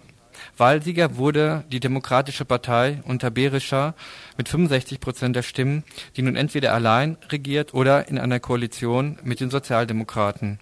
[0.57, 3.95] Wahlsieger wurde die Demokratische Partei unter Berisha
[4.37, 5.85] mit 65 Prozent der Stimmen,
[6.17, 10.61] die nun entweder allein regiert oder in einer Koalition mit den Sozialdemokraten.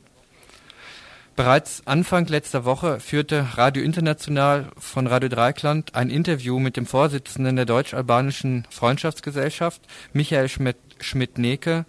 [1.34, 7.56] Bereits Anfang letzter Woche führte Radio International von Radio Dreikland ein Interview mit dem Vorsitzenden
[7.56, 9.80] der Deutsch-Albanischen Freundschaftsgesellschaft,
[10.12, 10.50] Michael
[11.00, 11.86] Schmidt-Neke,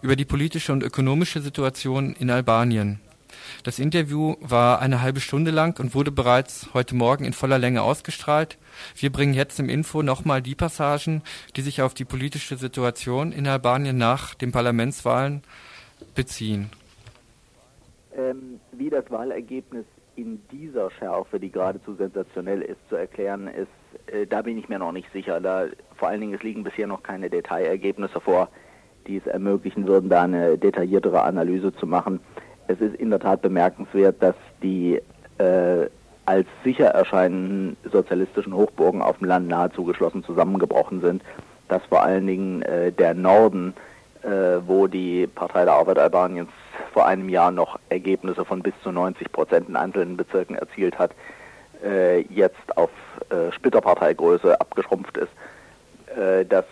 [0.00, 3.00] über die politische und ökonomische Situation in Albanien.
[3.62, 7.82] Das Interview war eine halbe Stunde lang und wurde bereits heute Morgen in voller Länge
[7.82, 8.58] ausgestrahlt.
[8.94, 11.22] Wir bringen jetzt im Info nochmal die Passagen,
[11.56, 15.42] die sich auf die politische Situation in Albanien nach den Parlamentswahlen
[16.14, 16.70] beziehen.
[18.16, 19.84] Ähm, wie das Wahlergebnis
[20.16, 24.78] in dieser Schärfe, die geradezu sensationell ist, zu erklären ist, äh, da bin ich mir
[24.78, 25.40] noch nicht sicher.
[25.40, 28.48] Da, vor allen Dingen, es liegen bisher noch keine Detailergebnisse vor,
[29.06, 32.20] die es ermöglichen würden, da eine detailliertere Analyse zu machen
[32.68, 35.00] es ist in der Tat bemerkenswert, dass die
[35.38, 35.86] äh,
[36.24, 41.22] als sicher erscheinenden sozialistischen Hochburgen auf dem Land nahezu geschlossen zusammengebrochen sind,
[41.68, 43.74] dass vor allen Dingen äh, der Norden,
[44.22, 44.28] äh,
[44.66, 46.50] wo die Partei der Arbeit Albaniens
[46.92, 51.12] vor einem Jahr noch Ergebnisse von bis zu 90 Prozent in einzelnen Bezirken erzielt hat,
[51.84, 52.90] äh, jetzt auf
[53.30, 55.32] äh, Splitterparteigröße abgeschrumpft ist.
[56.16, 56.64] Äh, das,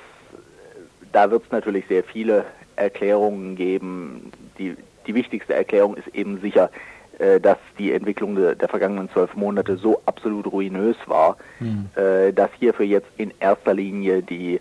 [1.13, 2.45] da wird es natürlich sehr viele
[2.77, 4.77] Erklärungen geben, die,
[5.07, 6.71] die wichtigste Erklärung ist eben sicher,
[7.19, 11.89] äh, dass die Entwicklung de, der vergangenen zwölf Monate so absolut ruinös war, mhm.
[12.35, 14.61] dass hierfür jetzt in erster Linie die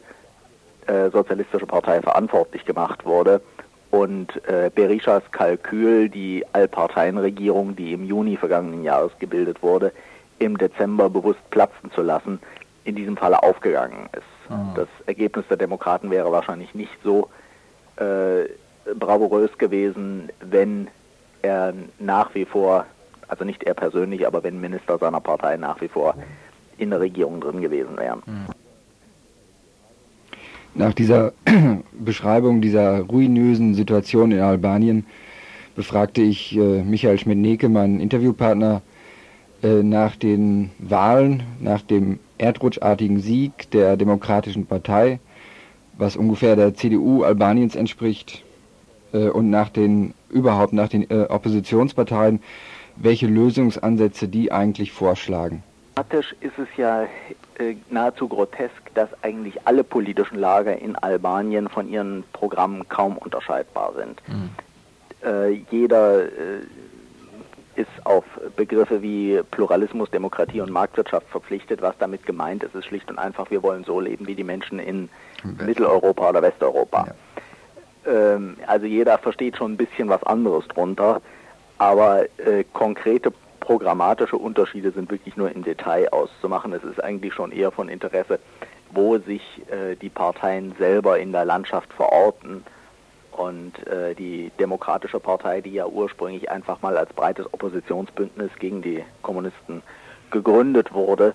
[0.87, 3.41] äh, Sozialistische Partei verantwortlich gemacht wurde
[3.91, 9.93] und äh, Berishas Kalkül, die Allparteienregierung, die im Juni vergangenen Jahres gebildet wurde,
[10.39, 12.39] im Dezember bewusst platzen zu lassen,
[12.83, 14.49] in diesem Falle aufgegangen ist.
[14.49, 14.73] Mhm.
[14.75, 17.29] Das Ergebnis der Demokraten wäre wahrscheinlich nicht so
[17.97, 18.45] äh,
[18.99, 20.87] bravourös gewesen, wenn
[21.41, 22.85] er nach wie vor,
[23.27, 26.15] also nicht er persönlich, aber wenn Minister seiner Partei nach wie vor
[26.77, 28.23] in der Regierung drin gewesen wären.
[30.75, 31.33] Nach dieser
[31.91, 35.05] Beschreibung dieser ruinösen Situation in Albanien
[35.75, 38.81] befragte ich äh, Michael Schmidt-Neke, meinen Interviewpartner,
[39.61, 45.19] äh, nach den Wahlen, nach dem erdrutschartigen Sieg der Demokratischen Partei,
[45.97, 48.43] was ungefähr der CDU Albaniens entspricht,
[49.13, 52.41] äh, und nach den überhaupt nach den äh, Oppositionsparteien,
[52.95, 55.63] welche Lösungsansätze die eigentlich vorschlagen.
[55.95, 61.87] Faktisch ist es ja äh, nahezu grotesk, dass eigentlich alle politischen Lager in Albanien von
[61.87, 64.21] ihren Programmen kaum unterscheidbar sind.
[64.27, 64.49] Mhm.
[65.23, 66.29] Äh, jeder äh,
[67.75, 68.23] ist auf
[68.55, 71.81] Begriffe wie Pluralismus, Demokratie und Marktwirtschaft verpflichtet.
[71.81, 74.79] Was damit gemeint ist, ist schlicht und einfach, wir wollen so leben wie die Menschen
[74.79, 75.09] in
[75.43, 77.07] Mitteleuropa oder Westeuropa.
[78.05, 81.21] Ähm, also jeder versteht schon ein bisschen was anderes drunter,
[81.77, 86.73] aber äh, konkrete programmatische Unterschiede sind wirklich nur im Detail auszumachen.
[86.73, 88.39] Es ist eigentlich schon eher von Interesse,
[88.91, 89.41] wo sich
[89.71, 92.63] äh, die Parteien selber in der Landschaft verorten.
[93.31, 99.03] Und äh, die Demokratische Partei, die ja ursprünglich einfach mal als breites Oppositionsbündnis gegen die
[99.23, 99.81] Kommunisten
[100.29, 101.33] gegründet wurde,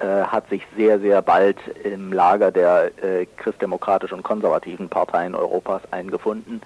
[0.00, 6.60] hat sich sehr, sehr bald im Lager der äh, christdemokratischen und konservativen Parteien Europas eingefunden.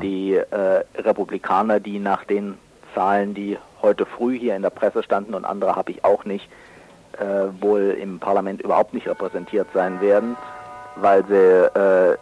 [0.00, 2.56] Die äh, Republikaner, die nach den
[2.94, 6.48] Zahlen, die heute früh hier in der Presse standen und andere habe ich auch nicht,
[7.18, 10.36] äh, wohl im Parlament überhaupt nicht repräsentiert sein werden,
[10.96, 12.16] weil sie äh,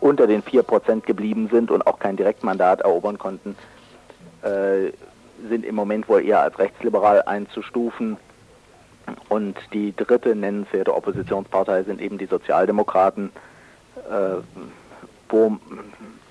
[0.00, 3.56] unter den 4% geblieben sind und auch kein Direktmandat erobern konnten,
[4.42, 4.92] äh,
[5.48, 8.16] sind im Moment wohl eher als rechtsliberal einzustufen.
[9.28, 13.30] Und die dritte nennenswerte Oppositionspartei sind eben die Sozialdemokraten,
[13.96, 14.42] äh,
[15.28, 15.58] wo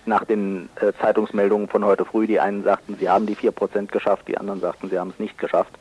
[0.06, 4.28] nach den äh, Zeitungsmeldungen von heute früh die einen sagten, sie haben die 4% geschafft,
[4.28, 5.74] die anderen sagten, sie haben es nicht geschafft.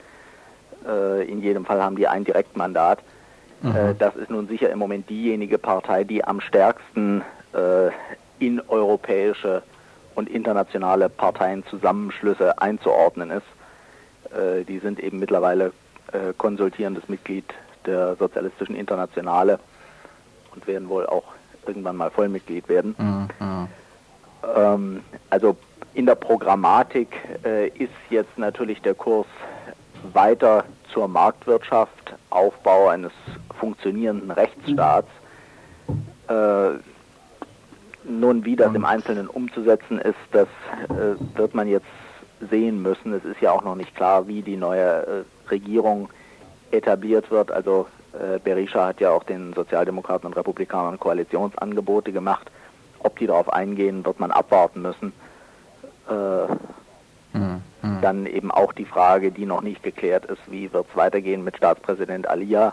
[0.86, 3.00] Äh, in jedem Fall haben die ein Direktmandat.
[3.62, 3.76] Mhm.
[3.76, 7.22] Äh, das ist nun sicher im Moment diejenige Partei, die am stärksten
[7.52, 7.90] äh,
[8.38, 9.62] in europäische
[10.14, 14.36] und internationale Parteienzusammenschlüsse einzuordnen ist.
[14.36, 15.72] Äh, die sind eben mittlerweile
[16.12, 17.44] äh, konsultierendes Mitglied
[17.86, 19.58] der Sozialistischen Internationale
[20.54, 21.24] und werden wohl auch
[21.66, 22.94] irgendwann mal Vollmitglied werden.
[22.98, 23.68] Mhm.
[24.56, 25.00] Ähm,
[25.30, 25.56] also
[25.94, 27.08] in der Programmatik
[27.44, 29.26] äh, ist jetzt natürlich der Kurs
[30.12, 33.12] weiter zur Marktwirtschaft, Aufbau eines
[33.58, 35.08] funktionierenden Rechtsstaats.
[36.28, 36.78] Äh,
[38.04, 40.48] nun, wie das im Einzelnen umzusetzen ist, das
[40.88, 41.86] äh, wird man jetzt
[42.50, 43.12] sehen müssen.
[43.12, 46.08] Es ist ja auch noch nicht klar, wie die neue äh, Regierung
[46.70, 47.50] etabliert wird.
[47.50, 52.50] Also äh, Berisha hat ja auch den Sozialdemokraten und Republikanern Koalitionsangebote gemacht.
[53.00, 55.12] Ob die darauf eingehen, wird man abwarten müssen.
[56.08, 56.54] Äh,
[58.02, 61.56] Dann eben auch die Frage, die noch nicht geklärt ist, wie wird es weitergehen mit
[61.56, 62.72] Staatspräsident Alia,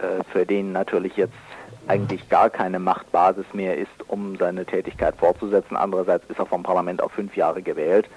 [0.00, 1.32] äh, für den natürlich jetzt
[1.86, 5.76] eigentlich gar keine Machtbasis mehr ist, um seine Tätigkeit fortzusetzen.
[5.76, 8.08] Andererseits ist er vom Parlament auf fünf Jahre gewählt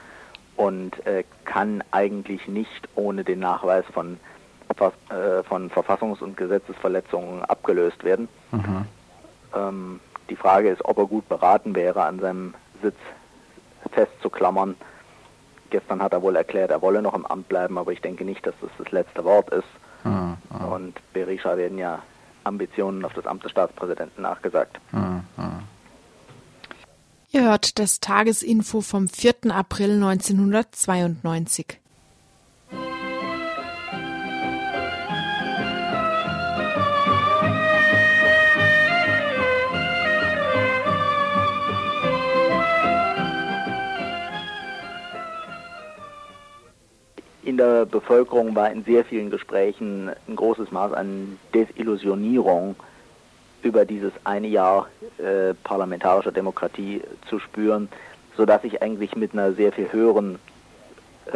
[0.56, 4.20] und äh, kann eigentlich nicht ohne den Nachweis von,
[4.78, 8.28] äh, von Verfassungs- und Gesetzesverletzungen abgelöst werden.
[8.51, 8.86] Mhm.
[9.53, 9.99] Ähm,
[10.30, 12.97] die Frage ist, ob er gut beraten wäre, an seinem Sitz
[13.91, 14.76] festzuklammern.
[15.70, 18.45] Gestern hat er wohl erklärt, er wolle noch im Amt bleiben, aber ich denke nicht,
[18.45, 19.68] dass das das letzte Wort ist.
[20.03, 20.38] Mhm.
[20.72, 21.99] Und Berisha werden ja
[22.43, 24.80] Ambitionen auf das Amt des Staatspräsidenten nachgesagt.
[24.91, 25.24] Mhm.
[27.36, 29.52] Ihr hört das Tagesinfo vom 4.
[29.52, 31.82] April 1992.
[47.44, 52.78] In der Bevölkerung war in sehr vielen Gesprächen ein großes Maß an Desillusionierung
[53.66, 54.88] über dieses eine Jahr
[55.18, 57.89] äh, parlamentarischer Demokratie zu spüren,
[58.38, 60.39] sodass ich eigentlich mit einer sehr viel höheren
[61.28, 61.34] äh,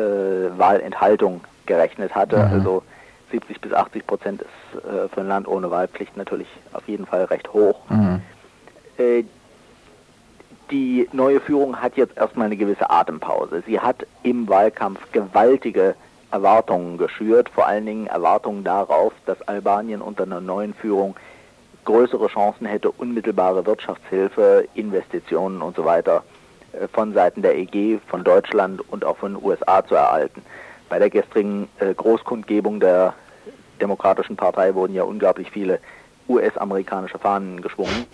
[0.58, 2.38] Wahlenthaltung gerechnet hatte.
[2.38, 2.54] Mhm.
[2.54, 2.84] Also
[3.32, 7.26] 70 bis 80 Prozent ist äh, für ein Land ohne Wahlpflicht natürlich auf jeden Fall
[7.26, 7.80] recht hoch.
[7.90, 8.22] Mhm.
[8.98, 9.24] Äh,
[10.72, 13.64] die neue Führung hat jetzt erstmal eine gewisse Atempause.
[13.66, 15.96] Sie hat im Wahlkampf gewaltige
[16.32, 21.16] Erwartungen geschürt, vor allen Dingen Erwartungen darauf, dass Albanien unter einer neuen Führung
[21.90, 26.24] größere Chancen hätte, unmittelbare Wirtschaftshilfe, Investitionen und so weiter
[26.74, 30.44] äh, von Seiten der EG, von Deutschland und auch von den USA zu erhalten.
[30.88, 33.16] Bei der gestrigen äh, Großkundgebung der
[33.82, 35.80] Demokratischen Partei wurden ja unglaublich viele
[36.28, 38.06] US-amerikanische Fahnen geschwungen.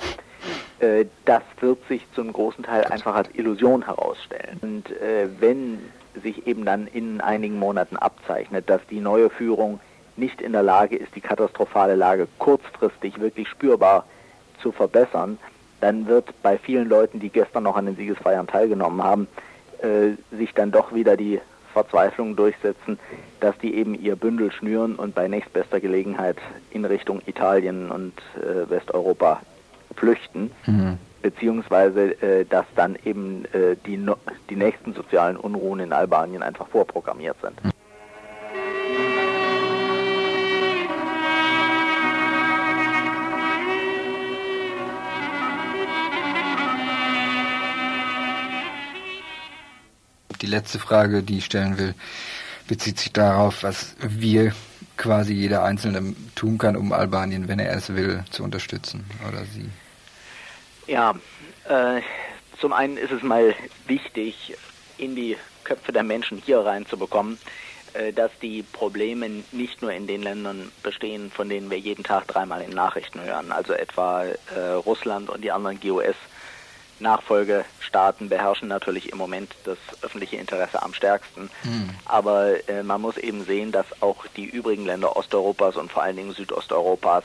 [0.79, 4.57] Äh, das wird sich zum großen Teil einfach als Illusion herausstellen.
[4.61, 4.85] Und
[5.41, 5.79] wenn
[6.23, 9.81] sich eben dann in einigen Monaten abzeichnet, dass die neue Führung
[10.17, 14.05] nicht in der Lage ist, die katastrophale Lage kurzfristig wirklich spürbar
[14.61, 15.37] zu verbessern,
[15.81, 19.27] dann wird bei vielen Leuten, die gestern noch an den Siegesfeiern teilgenommen haben,
[19.81, 21.39] äh, sich dann doch wieder die
[21.73, 22.97] Verzweiflung durchsetzen,
[23.41, 26.37] dass die eben ihr Bündel schnüren und bei nächstbester Gelegenheit
[26.71, 29.41] in Richtung Italien und äh, Westeuropa
[29.95, 30.97] flüchten, Mhm.
[31.21, 34.15] beziehungsweise äh, dass dann eben äh, die, no
[34.49, 37.59] die nächsten sozialen Unruhen in Albanien einfach vorprogrammiert sind.
[50.37, 51.93] Die letzte Frage, die ich stellen will,
[52.67, 54.53] bezieht sich darauf, was wir
[54.97, 59.69] quasi jeder Einzelne tun kann, um Albanien, wenn er es will, zu unterstützen oder sie.
[60.87, 61.15] Ja,
[61.67, 62.01] äh,
[62.59, 63.53] zum einen ist es mal
[63.87, 64.55] wichtig,
[64.97, 67.37] in die Köpfe der Menschen hier reinzubekommen,
[67.93, 72.27] äh, dass die Probleme nicht nur in den Ländern bestehen, von denen wir jeden Tag
[72.27, 74.35] dreimal in Nachrichten hören, also etwa äh,
[74.85, 76.15] Russland und die anderen GOS.
[76.99, 81.49] Nachfolgestaaten beherrschen natürlich im Moment das öffentliche Interesse am stärksten.
[81.63, 81.89] Hm.
[82.05, 86.15] Aber äh, man muss eben sehen, dass auch die übrigen Länder Osteuropas und vor allen
[86.15, 87.23] Dingen Südosteuropas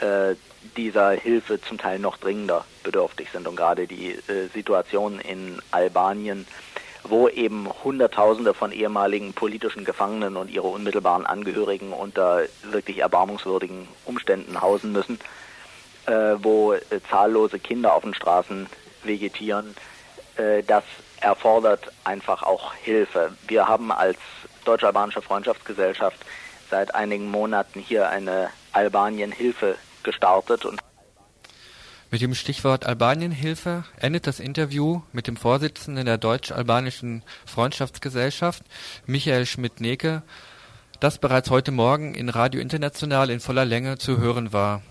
[0.00, 0.34] äh,
[0.76, 3.46] dieser Hilfe zum Teil noch dringender bedürftig sind.
[3.46, 6.46] Und gerade die äh, Situation in Albanien,
[7.02, 14.60] wo eben Hunderttausende von ehemaligen politischen Gefangenen und ihre unmittelbaren Angehörigen unter wirklich erbarmungswürdigen Umständen
[14.60, 15.18] hausen müssen,
[16.06, 16.80] äh, wo äh,
[17.10, 18.66] zahllose Kinder auf den Straßen
[19.04, 19.74] vegetieren,
[20.36, 20.84] äh, das
[21.20, 23.32] erfordert einfach auch Hilfe.
[23.46, 24.18] Wir haben als
[24.64, 26.18] Deutsch-Albanische Freundschaftsgesellschaft
[26.70, 30.80] seit einigen Monaten hier eine Albanien-Hilfe gestartet und
[32.10, 38.62] Mit dem Stichwort Albanienhilfe endet das Interview mit dem Vorsitzenden der Deutsch-Albanischen Freundschaftsgesellschaft,
[39.06, 40.22] Michael Schmidt-Neke,
[41.00, 44.82] das bereits heute Morgen in Radio International in voller Länge zu hören war.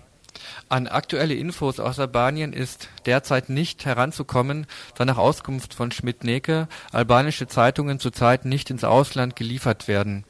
[0.69, 4.65] An aktuelle Infos aus Albanien ist derzeit nicht heranzukommen,
[4.95, 10.25] da nach Auskunft von Schmidt-Neke albanische Zeitungen zurzeit nicht ins Ausland geliefert werden.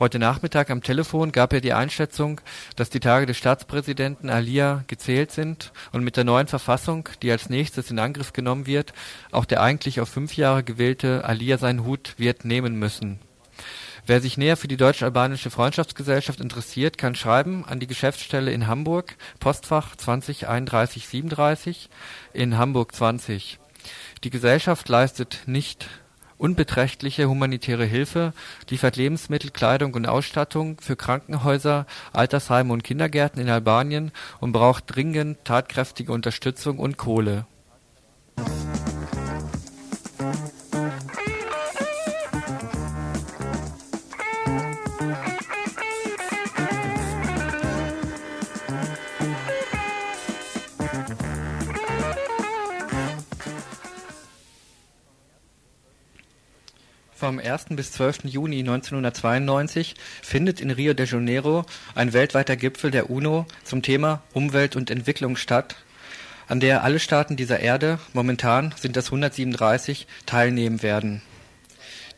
[0.00, 2.40] Heute Nachmittag am Telefon gab er die Einschätzung,
[2.74, 7.50] dass die Tage des Staatspräsidenten Alia gezählt sind und mit der neuen Verfassung, die als
[7.50, 8.94] nächstes in Angriff genommen wird,
[9.30, 13.20] auch der eigentlich auf fünf Jahre gewählte Alia seinen Hut wird nehmen müssen.
[14.06, 19.16] Wer sich näher für die Deutsch-Albanische Freundschaftsgesellschaft interessiert, kann schreiben an die Geschäftsstelle in Hamburg,
[19.38, 21.88] Postfach 20 31 37
[22.32, 23.58] in Hamburg 20.
[24.24, 25.88] Die Gesellschaft leistet nicht
[26.38, 28.32] unbeträchtliche humanitäre Hilfe,
[28.70, 35.44] liefert Lebensmittel, Kleidung und Ausstattung für Krankenhäuser, Altersheime und Kindergärten in Albanien und braucht dringend
[35.44, 37.46] tatkräftige Unterstützung und Kohle.
[57.30, 57.66] Vom 1.
[57.76, 58.24] bis 12.
[58.24, 61.64] Juni 1992 findet in Rio de Janeiro
[61.94, 65.76] ein weltweiter Gipfel der UNO zum Thema Umwelt und Entwicklung statt,
[66.48, 71.22] an der alle Staaten dieser Erde, momentan sind das 137, teilnehmen werden.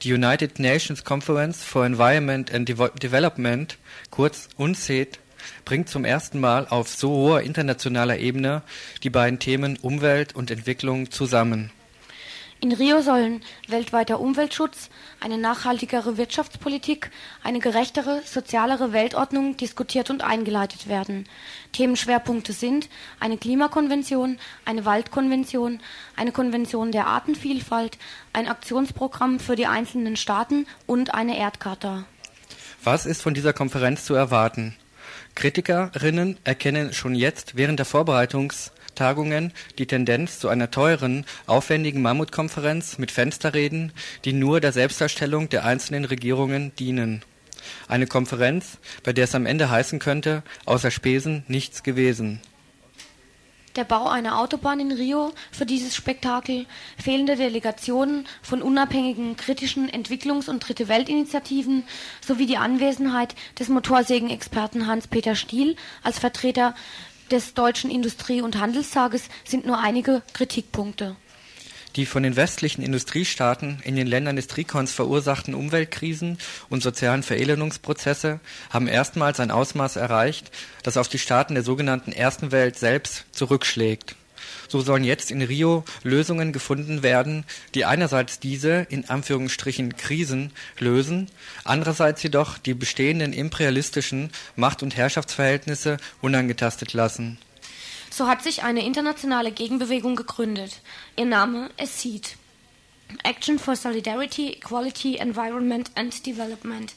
[0.00, 3.76] Die United Nations Conference for Environment and Development,
[4.08, 5.18] kurz UNCED,
[5.66, 8.62] bringt zum ersten Mal auf so hoher internationaler Ebene
[9.02, 11.70] die beiden Themen Umwelt und Entwicklung zusammen.
[12.62, 14.88] In Rio sollen weltweiter Umweltschutz,
[15.18, 17.10] eine nachhaltigere Wirtschaftspolitik,
[17.42, 21.26] eine gerechtere, sozialere Weltordnung diskutiert und eingeleitet werden.
[21.72, 22.88] Themenschwerpunkte sind
[23.18, 25.80] eine Klimakonvention, eine Waldkonvention,
[26.14, 27.98] eine Konvention der Artenvielfalt,
[28.32, 32.04] ein Aktionsprogramm für die einzelnen Staaten und eine Erdcharta.
[32.84, 34.76] Was ist von dieser Konferenz zu erwarten?
[35.34, 37.86] Kritikerinnen erkennen schon jetzt während der
[38.92, 43.92] Vorbereitungstagungen die Tendenz zu einer teuren, aufwendigen Mammutkonferenz mit Fensterreden,
[44.24, 47.22] die nur der Selbstdarstellung der einzelnen Regierungen dienen.
[47.88, 52.40] Eine Konferenz, bei der es am Ende heißen könnte, außer Spesen nichts gewesen.
[53.76, 56.66] Der Bau einer Autobahn in Rio für dieses Spektakel,
[57.02, 61.84] fehlende Delegationen von unabhängigen kritischen Entwicklungs- und Dritte Weltinitiativen
[62.20, 66.74] sowie die Anwesenheit des Motorsägenexperten Hans-Peter Stiel als Vertreter
[67.30, 71.16] des Deutschen Industrie- und Handelstages sind nur einige Kritikpunkte.
[71.96, 76.38] Die von den westlichen Industriestaaten in den Ländern des Trikons verursachten Umweltkrisen
[76.70, 80.50] und sozialen Verelendungsprozesse haben erstmals ein Ausmaß erreicht,
[80.82, 84.16] das auf die Staaten der sogenannten Ersten Welt selbst zurückschlägt.
[84.68, 87.44] So sollen jetzt in Rio Lösungen gefunden werden,
[87.74, 91.30] die einerseits diese in Anführungsstrichen Krisen lösen,
[91.64, 97.38] andererseits jedoch die bestehenden imperialistischen Macht- und Herrschaftsverhältnisse unangetastet lassen.
[98.10, 100.80] So hat sich eine internationale Gegenbewegung gegründet.
[101.16, 102.36] Ihr Name ist SEED.
[103.24, 106.92] Action for Solidarity, Equality, Environment and Development.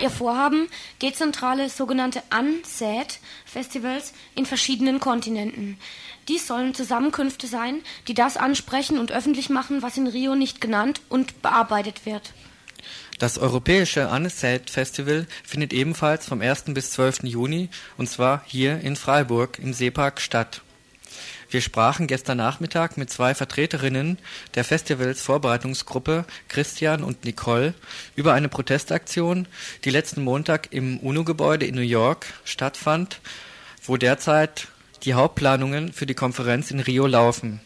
[0.00, 0.68] Ihr Vorhaben,
[1.02, 5.78] dezentrale sogenannte UNSAID-Festivals in verschiedenen Kontinenten.
[6.28, 11.00] Dies sollen Zusammenkünfte sein, die das ansprechen und öffentlich machen, was in Rio nicht genannt
[11.08, 12.32] und bearbeitet wird.
[13.18, 16.64] Das europäische Unsaid Festival findet ebenfalls vom 1.
[16.68, 17.22] bis 12.
[17.22, 20.62] Juni und zwar hier in Freiburg im Seepark statt.
[21.48, 24.18] Wir sprachen gestern Nachmittag mit zwei Vertreterinnen
[24.54, 27.72] der Festivals-Vorbereitungsgruppe, Christian und Nicole,
[28.16, 29.46] über eine Protestaktion,
[29.84, 33.20] die letzten Montag im UNO-Gebäude in New York stattfand,
[33.84, 34.68] wo derzeit
[35.04, 37.60] die Hauptplanungen für die Konferenz in Rio laufen.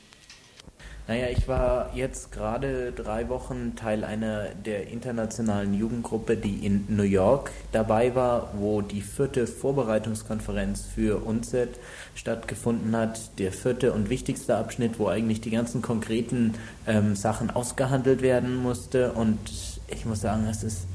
[1.10, 7.02] Naja, ich war jetzt gerade drei Wochen Teil einer der internationalen Jugendgruppe, die in New
[7.02, 11.80] York dabei war, wo die vierte Vorbereitungskonferenz für UNCED
[12.14, 13.40] stattgefunden hat.
[13.40, 16.54] Der vierte und wichtigste Abschnitt, wo eigentlich die ganzen konkreten
[16.86, 19.10] ähm, Sachen ausgehandelt werden musste.
[19.10, 19.40] Und
[19.88, 20.86] ich muss sagen, es ist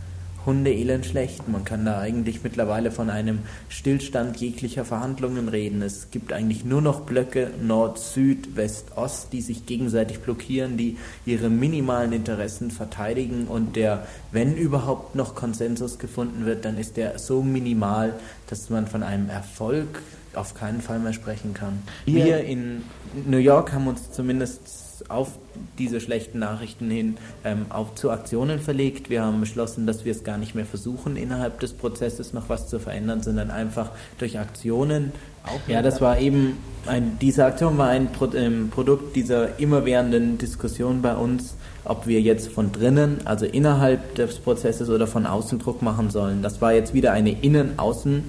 [0.45, 1.47] Hundeelend schlecht.
[1.47, 3.39] Man kann da eigentlich mittlerweile von einem
[3.69, 5.81] Stillstand jeglicher Verhandlungen reden.
[5.81, 10.97] Es gibt eigentlich nur noch Blöcke Nord, Süd, West, Ost, die sich gegenseitig blockieren, die
[11.25, 17.17] ihre minimalen Interessen verteidigen und der, wenn überhaupt noch Konsensus gefunden wird, dann ist der
[17.19, 18.13] so minimal,
[18.47, 20.01] dass man von einem Erfolg
[20.35, 21.81] auf keinen Fall mehr sprechen kann.
[22.05, 22.83] Wir in
[23.25, 25.37] New York haben uns zumindest auf
[25.77, 29.09] diese schlechten Nachrichten hin ähm, auch zu Aktionen verlegt.
[29.09, 32.67] Wir haben beschlossen, dass wir es gar nicht mehr versuchen, innerhalb des Prozesses noch was
[32.67, 35.11] zu verändern, sondern einfach durch Aktionen.
[35.45, 40.37] Auch ja, das war eben ein, diese Aktion war ein Pro, ähm, Produkt dieser immerwährenden
[40.37, 45.59] Diskussion bei uns, ob wir jetzt von drinnen, also innerhalb des Prozesses oder von außen
[45.59, 46.41] Druck machen sollen.
[46.41, 48.23] Das war jetzt wieder eine Innen-Außen-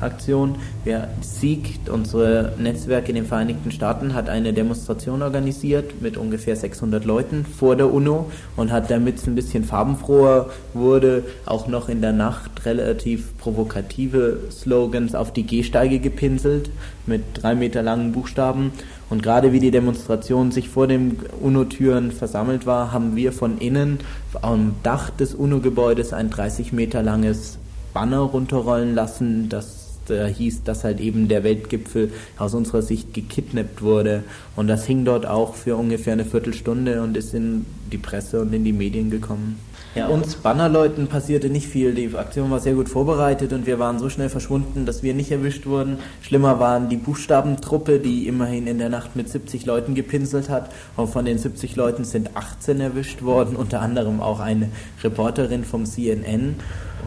[0.00, 0.56] Aktion.
[0.84, 7.04] Wir, SIEG, unser Netzwerk in den Vereinigten Staaten, hat eine Demonstration organisiert mit ungefähr 600
[7.04, 12.00] Leuten vor der UNO und hat, damit es ein bisschen farbenfroher wurde, auch noch in
[12.00, 16.70] der Nacht relativ provokative Slogans auf die Gehsteige gepinselt
[17.06, 18.72] mit drei Meter langen Buchstaben.
[19.10, 23.98] Und gerade wie die Demonstration sich vor den UNO-Türen versammelt war, haben wir von innen
[24.42, 27.58] am Dach des UNO-Gebäudes ein 30 Meter langes
[27.92, 33.82] Banner runterrollen lassen, das da hieß, dass halt eben der Weltgipfel aus unserer Sicht gekidnappt
[33.82, 34.24] wurde.
[34.56, 38.52] Und das hing dort auch für ungefähr eine Viertelstunde und ist in die Presse und
[38.52, 39.58] in die Medien gekommen.
[39.94, 41.94] Ja, uns Bannerleuten passierte nicht viel.
[41.94, 45.30] Die Aktion war sehr gut vorbereitet und wir waren so schnell verschwunden, dass wir nicht
[45.30, 45.98] erwischt wurden.
[46.20, 50.72] Schlimmer waren die Buchstabentruppe, die immerhin in der Nacht mit 70 Leuten gepinselt hat.
[50.96, 54.68] Und von den 70 Leuten sind 18 erwischt worden, unter anderem auch eine
[55.04, 56.56] Reporterin vom CNN.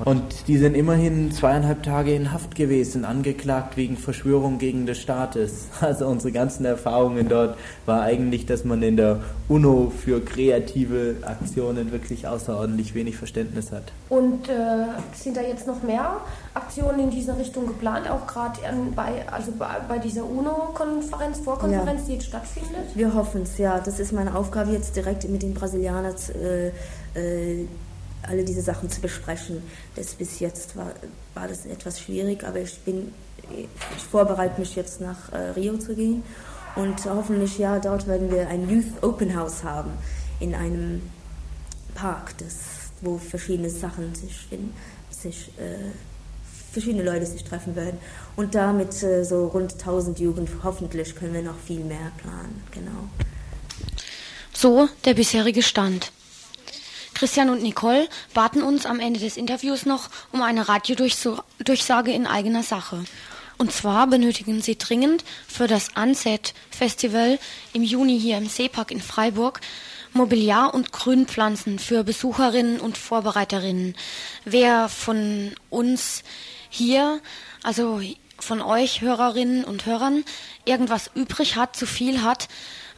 [0.06, 5.68] Und die sind immerhin zweieinhalb Tage in Haft gewesen, angeklagt wegen Verschwörung gegen des Staates.
[5.82, 11.92] Also unsere ganzen Erfahrungen dort war eigentlich, dass man in der UNO für kreative Aktionen
[11.92, 13.84] wirklich außerordentlich wenig Verständnis hat.
[14.10, 16.18] Und äh, sind da jetzt noch mehr
[16.54, 18.60] Aktionen in dieser Richtung geplant, auch gerade
[18.96, 22.08] bei, also bei, bei dieser UNO-Konferenz, Vorkonferenz, Ja.
[22.08, 22.96] die jetzt stattfindet?
[22.96, 23.80] Wir hoffen es, ja.
[23.80, 26.68] Das ist meine Aufgabe jetzt direkt mit den Brasilianern äh,
[27.20, 27.68] äh,
[28.28, 29.64] alle diese Sachen zu besprechen.
[29.96, 30.94] Das bis jetzt war,
[31.34, 33.14] war das etwas schwierig, aber ich bin,
[33.52, 36.24] ich vorbereite mich jetzt nach äh, Rio zu gehen
[36.76, 39.92] und hoffentlich, ja, dort werden wir ein Youth Open House haben
[40.40, 41.02] in einem
[41.96, 44.74] Park, das, wo verschiedene Sachen sich, finden,
[45.10, 45.92] sich äh,
[46.72, 47.98] verschiedene Leute sich treffen werden.
[48.36, 52.62] Und da mit äh, so rund 1000 Jugend, hoffentlich können wir noch viel mehr planen,
[52.72, 53.10] genau.
[54.54, 56.12] So der bisherige Stand.
[57.18, 62.62] Christian und Nicole baten uns am Ende des Interviews noch um eine Radiodurchsage in eigener
[62.62, 63.04] Sache.
[63.58, 67.40] Und zwar benötigen sie dringend für das Unset Festival
[67.74, 69.62] im Juni hier im Seepark in Freiburg
[70.14, 73.96] Mobiliar und Grünpflanzen für Besucherinnen und Vorbereiterinnen.
[74.46, 76.22] Wer von uns
[76.70, 77.20] hier,
[77.64, 78.00] also
[78.38, 80.24] von euch Hörerinnen und Hörern,
[80.66, 82.48] irgendwas übrig hat, zu viel hat,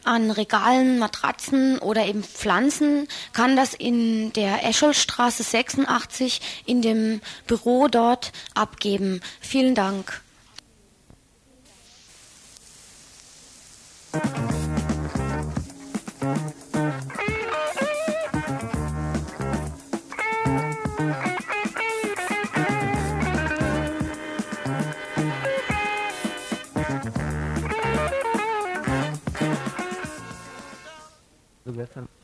[0.04, 7.88] an Regalen, Matratzen oder eben Pflanzen, kann das in der Escholstraße 86 in dem Büro
[7.88, 9.20] dort abgeben.
[9.40, 10.20] Vielen Dank.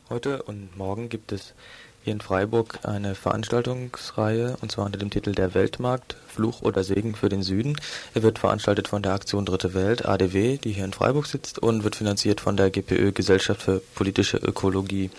[0.09, 1.55] Heute und morgen gibt es
[2.03, 7.14] hier in Freiburg eine Veranstaltungsreihe und zwar unter dem Titel Der Weltmarkt, Fluch oder Segen
[7.14, 7.76] für den Süden.
[8.14, 11.84] Er wird veranstaltet von der Aktion Dritte Welt, ADW, die hier in Freiburg sitzt und
[11.84, 15.11] wird finanziert von der GPÖ Gesellschaft für politische Ökologie.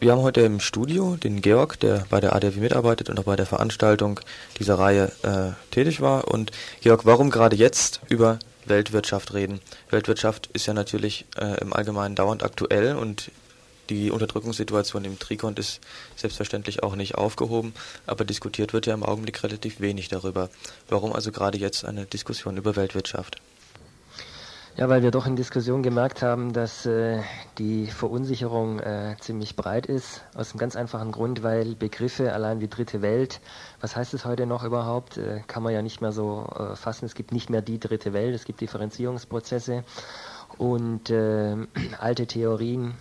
[0.00, 3.36] Wir haben heute im Studio den Georg, der bei der ADW mitarbeitet und auch bei
[3.36, 4.20] der Veranstaltung
[4.58, 6.28] dieser Reihe äh, tätig war.
[6.28, 6.50] Und
[6.80, 9.60] Georg, warum gerade jetzt über Weltwirtschaft reden?
[9.90, 13.30] Weltwirtschaft ist ja natürlich äh, im Allgemeinen dauernd aktuell und
[13.90, 15.80] die Unterdrückungssituation im Trikont ist
[16.16, 17.74] selbstverständlich auch nicht aufgehoben,
[18.06, 20.50] aber diskutiert wird ja im Augenblick relativ wenig darüber.
[20.88, 23.40] Warum also gerade jetzt eine Diskussion über Weltwirtschaft?
[24.74, 27.20] Ja, weil wir doch in Diskussion gemerkt haben, dass äh,
[27.58, 30.22] die Verunsicherung äh, ziemlich breit ist.
[30.34, 33.40] Aus einem ganz einfachen Grund, weil Begriffe allein wie dritte Welt,
[33.82, 37.04] was heißt es heute noch überhaupt, äh, kann man ja nicht mehr so äh, fassen.
[37.04, 39.84] Es gibt nicht mehr die dritte Welt, es gibt Differenzierungsprozesse
[40.56, 41.54] und äh,
[42.00, 42.94] alte Theorien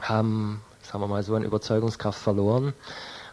[0.00, 2.72] haben, sagen wir mal so, an Überzeugungskraft verloren.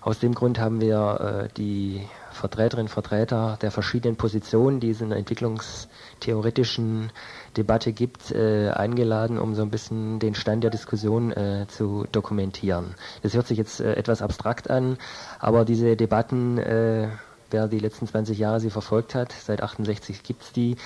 [0.02, 2.08] Aus dem Grund haben wir äh, die
[2.38, 7.12] Vertreterinnen und Vertreter der verschiedenen Positionen, die es in der entwicklungstheoretischen
[7.58, 12.96] Debatte gibt, äh, eingeladen, um so ein bisschen den Stand der Diskussion äh, zu dokumentieren.
[13.24, 14.98] Das hört sich jetzt äh, etwas abstrakt an,
[15.40, 17.10] aber diese Debatten, äh,
[17.52, 20.78] wer die letzten 20 Jahre sie verfolgt hat, seit 68 gibt es die,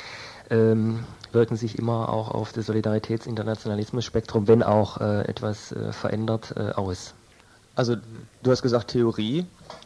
[0.50, 7.14] ähm, wirken sich immer auch auf das Solidaritätsinternationalismus-Spektrum, wenn auch äh, etwas äh, verändert, aus.
[7.76, 7.96] Also
[8.44, 9.46] du hast gesagt Theorie.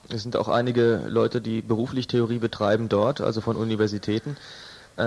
[0.09, 4.37] Es sind auch einige Leute, die beruflich Theorie betreiben dort, also von Universitäten.
[4.97, 5.01] Äh,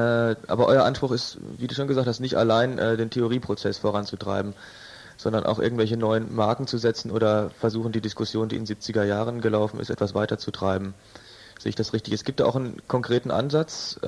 [0.47, 4.55] aber euer Anspruch ist, wie du schon gesagt hast, nicht allein äh, den Theorieprozess voranzutreiben,
[5.17, 9.05] sondern auch irgendwelche neuen Marken zu setzen oder versuchen, die Diskussion, die in den 70er
[9.05, 10.95] Jahren gelaufen ist, etwas weiterzutreiben.
[11.59, 12.15] Sehe ich das richtig?
[12.15, 13.99] Es gibt da auch einen konkreten Ansatz.
[14.03, 14.07] Äh,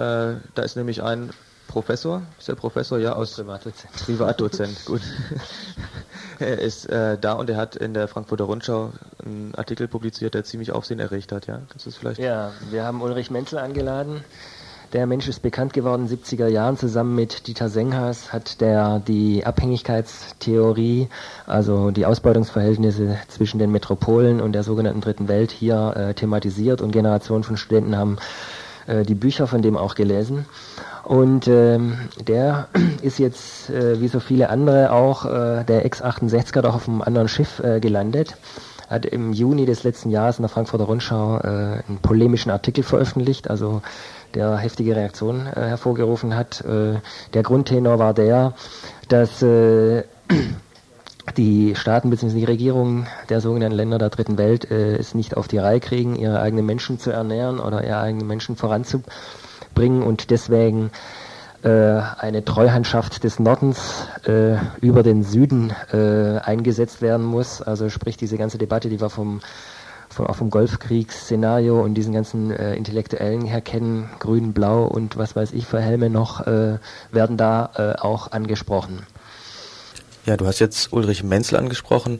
[0.54, 1.30] da ist nämlich ein
[1.66, 3.92] Professor, ist der Professor, ja, aus Privatdozent.
[4.04, 5.00] Privatdozent, gut.
[6.40, 8.92] er ist äh, da und er hat in der Frankfurter Rundschau
[9.24, 11.60] einen Artikel publiziert, der ziemlich Aufsehen erregt hat, ja?
[11.68, 12.20] Kannst du es vielleicht?
[12.20, 14.24] Ja, wir haben Ulrich Menzel eingeladen.
[14.92, 16.76] Der Mensch ist bekannt geworden in den 70er Jahren.
[16.76, 21.08] Zusammen mit Dieter Senghas hat der die Abhängigkeitstheorie,
[21.46, 26.90] also die Ausbeutungsverhältnisse zwischen den Metropolen und der sogenannten Dritten Welt hier äh, thematisiert und
[26.90, 28.18] Generationen von Studenten haben
[28.88, 30.46] äh, die Bücher von dem auch gelesen.
[31.10, 32.68] Und ähm, der
[33.02, 37.26] ist jetzt, äh, wie so viele andere auch, äh, der Ex-68er doch auf einem anderen
[37.26, 38.36] Schiff äh, gelandet.
[38.88, 43.50] Hat im Juni des letzten Jahres in der Frankfurter Rundschau äh, einen polemischen Artikel veröffentlicht,
[43.50, 43.82] also
[44.36, 46.60] der heftige Reaktionen äh, hervorgerufen hat.
[46.60, 47.00] Äh,
[47.34, 48.54] der Grundtenor war der,
[49.08, 49.40] dass
[51.36, 52.38] die Staaten bzw.
[52.38, 56.40] die Regierungen der sogenannten Länder der dritten Welt es nicht auf die Reihe kriegen, ihre
[56.40, 59.12] eigenen Menschen zu ernähren oder ihre eigenen Menschen voranzubringen
[60.02, 60.90] und deswegen
[61.62, 67.62] äh, eine Treuhandschaft des Nordens äh, über den Süden äh, eingesetzt werden muss.
[67.62, 69.40] Also sprich diese ganze Debatte, die wir vom
[70.10, 75.36] von, auch vom Golfkriegsszenario und diesen ganzen äh, Intellektuellen her kennen, grün, blau und was
[75.36, 76.78] weiß ich für Helme noch, äh,
[77.12, 79.06] werden da äh, auch angesprochen.
[80.26, 82.18] Ja, du hast jetzt Ulrich Menzel angesprochen,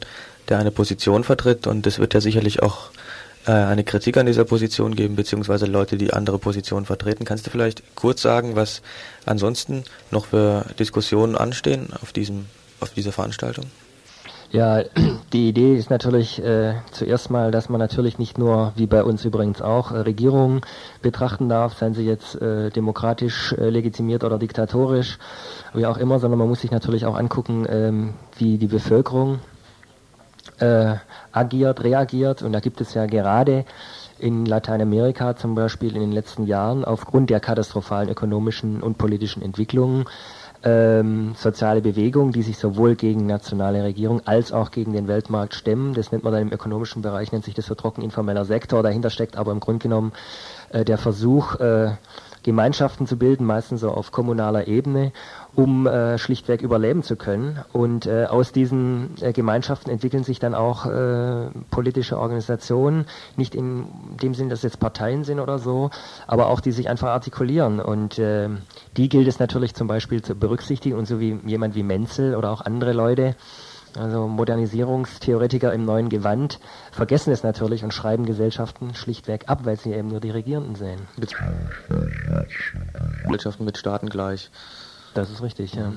[0.49, 2.91] der eine Position vertritt und es wird ja sicherlich auch
[3.45, 7.25] eine Kritik an dieser Position geben, beziehungsweise Leute, die andere Positionen vertreten.
[7.25, 8.81] Kannst du vielleicht kurz sagen, was
[9.25, 12.45] ansonsten noch für Diskussionen anstehen auf diesem,
[12.79, 13.65] auf dieser Veranstaltung?
[14.51, 14.83] Ja,
[15.33, 19.23] die Idee ist natürlich äh, zuerst mal, dass man natürlich nicht nur, wie bei uns
[19.23, 20.61] übrigens auch, äh, Regierungen
[21.01, 25.19] betrachten darf, seien sie jetzt äh, demokratisch äh, legitimiert oder diktatorisch,
[25.73, 29.39] wie auch immer, sondern man muss sich natürlich auch angucken, ähm, wie die Bevölkerung
[30.61, 30.95] äh,
[31.31, 32.41] agiert, reagiert.
[32.41, 33.65] Und da gibt es ja gerade
[34.19, 40.05] in Lateinamerika zum Beispiel in den letzten Jahren aufgrund der katastrophalen ökonomischen und politischen Entwicklungen
[40.63, 45.93] ähm, soziale Bewegungen, die sich sowohl gegen nationale Regierung als auch gegen den Weltmarkt stemmen.
[45.93, 48.83] Das nennt man dann im ökonomischen Bereich, nennt sich das so trocken informeller Sektor.
[48.83, 50.11] Dahinter steckt aber im Grunde genommen
[50.69, 51.93] äh, der Versuch, äh,
[52.43, 55.11] Gemeinschaften zu bilden, meistens so auf kommunaler Ebene,
[55.55, 57.59] um äh, schlichtweg überleben zu können.
[57.71, 63.85] Und äh, aus diesen äh, Gemeinschaften entwickeln sich dann auch äh, politische Organisationen, nicht in
[64.21, 65.91] dem Sinn, dass jetzt Parteien sind oder so,
[66.27, 67.79] aber auch die sich einfach artikulieren.
[67.79, 68.49] Und äh,
[68.97, 72.51] die gilt es natürlich zum Beispiel zu berücksichtigen und so wie jemand wie Menzel oder
[72.51, 73.35] auch andere Leute,
[73.95, 76.59] also Modernisierungstheoretiker im neuen Gewand
[76.91, 81.01] vergessen es natürlich und schreiben Gesellschaften schlichtweg ab, weil sie eben nur die Regierenden sehen.
[83.23, 84.49] Gesellschaften mit Staaten gleich.
[85.13, 85.93] Das ist richtig, ja.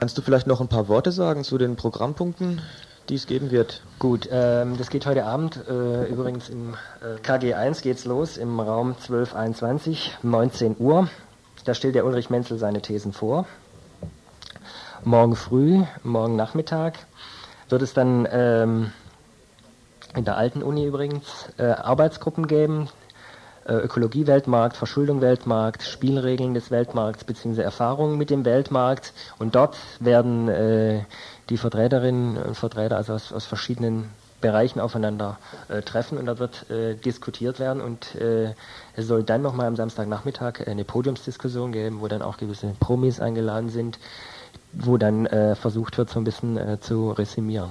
[0.00, 2.62] Kannst du vielleicht noch ein paar Worte sagen zu den Programmpunkten,
[3.08, 3.82] die es geben wird?
[3.98, 5.60] Gut, ähm, das geht heute Abend.
[5.68, 11.08] Äh, übrigens im äh, KG1 geht's los im Raum 1221, 19 Uhr.
[11.64, 13.46] Da stellt der Ulrich Menzel seine Thesen vor.
[15.04, 16.98] Morgen früh, morgen Nachmittag
[17.68, 18.92] wird es dann ähm,
[20.14, 22.88] in der alten Uni übrigens äh, Arbeitsgruppen geben,
[23.66, 27.62] äh, Ökologie-Weltmarkt, Verschuldung-Weltmarkt, Spielregeln des Weltmarkts bzw.
[27.62, 29.12] Erfahrungen mit dem Weltmarkt.
[29.38, 31.04] Und dort werden äh,
[31.50, 34.10] die Vertreterinnen und Vertreter also aus, aus verschiedenen
[34.40, 35.38] Bereichen aufeinander
[35.68, 38.54] äh, treffen und da wird äh, diskutiert werden und äh,
[38.94, 43.68] es soll dann nochmal am Samstagnachmittag eine Podiumsdiskussion geben, wo dann auch gewisse Promis eingeladen
[43.68, 43.98] sind,
[44.72, 47.70] wo dann äh, versucht wird, so ein bisschen äh, zu resümieren.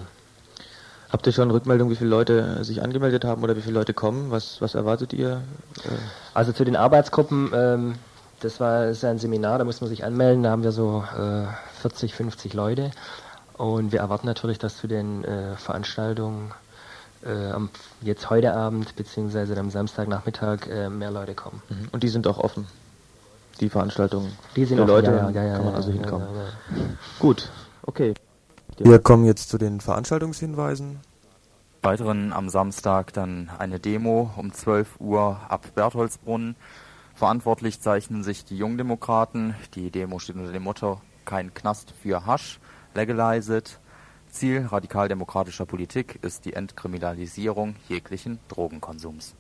[1.10, 4.30] Habt ihr schon Rückmeldung, wie viele Leute sich angemeldet haben oder wie viele Leute kommen?
[4.30, 5.42] Was, was erwartet ihr?
[6.34, 7.96] Also zu den Arbeitsgruppen ähm,
[8.40, 11.04] das war das ist ein Seminar, da muss man sich anmelden, da haben wir so
[11.18, 11.48] äh,
[11.82, 12.92] 40, 50 Leute.
[13.54, 16.54] Und wir erwarten natürlich, dass zu den äh, Veranstaltungen
[17.26, 17.70] äh, am,
[18.02, 21.64] jetzt heute Abend beziehungsweise am Samstagnachmittag äh, mehr Leute kommen.
[21.70, 21.88] Mhm.
[21.92, 22.68] Und die sind auch offen.
[23.60, 24.32] Die Veranstaltungen.
[24.56, 26.28] Die sind für Leute, ja, ja, ja, kann man also hinkommen.
[26.34, 26.84] ja, ja.
[27.20, 27.50] Gut,
[27.84, 28.14] okay.
[28.78, 31.00] Wir kommen jetzt zu den Veranstaltungshinweisen.
[31.82, 36.56] Weiteren am Samstag dann eine Demo um 12 Uhr ab Bertholdsbrunn.
[37.16, 39.56] Verantwortlich zeichnen sich die Jungdemokraten.
[39.74, 42.60] Die Demo steht unter dem Motto Kein Knast für Hasch,
[42.94, 43.80] legalize it.
[44.30, 49.36] Ziel radikaldemokratischer Politik ist die Entkriminalisierung jeglichen Drogenkonsums.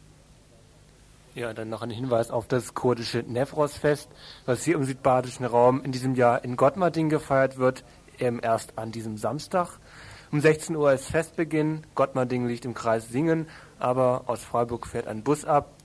[1.37, 4.09] Ja, dann noch ein Hinweis auf das kurdische Nefros-Fest,
[4.47, 7.83] was hier im südbadischen Raum in diesem Jahr in Gottmarding gefeiert wird,
[8.17, 9.77] eben erst an diesem Samstag.
[10.31, 11.85] Um 16 Uhr ist Festbeginn.
[11.93, 15.75] Gottmarding liegt im Kreis Singen, aber aus Freiburg fährt ein Bus ab,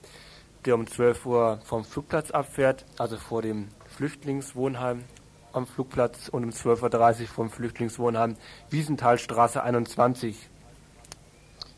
[0.65, 5.03] der um 12 Uhr vom Flugplatz abfährt, also vor dem Flüchtlingswohnheim
[5.51, 8.37] am Flugplatz und um 12.30 Uhr vom Flüchtlingswohnheim
[8.71, 10.49] Wiesenthalstraße 21.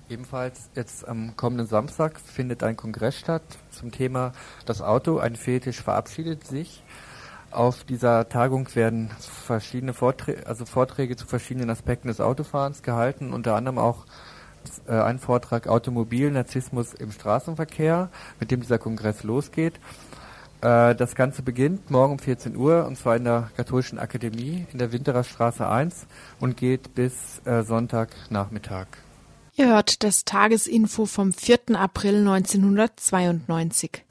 [0.07, 3.41] Ebenfalls jetzt am kommenden Samstag findet ein Kongress statt
[3.71, 4.33] zum Thema
[4.65, 6.83] Das Auto, ein Fetisch verabschiedet sich.
[7.49, 13.55] Auf dieser Tagung werden verschiedene Vorträge, also Vorträge zu verschiedenen Aspekten des Autofahrens gehalten, unter
[13.55, 14.05] anderem auch
[14.87, 19.79] äh, ein Vortrag Automobil, Narzissmus im Straßenverkehr, mit dem dieser Kongress losgeht.
[20.61, 24.77] Äh, das Ganze beginnt morgen um 14 Uhr und zwar in der Katholischen Akademie in
[24.77, 26.05] der Winterer Straße 1
[26.39, 29.04] und geht bis äh, Sonntagnachmittag.
[29.57, 31.77] Ihr hört das Tagesinfo vom 4.
[31.79, 34.03] April 1992.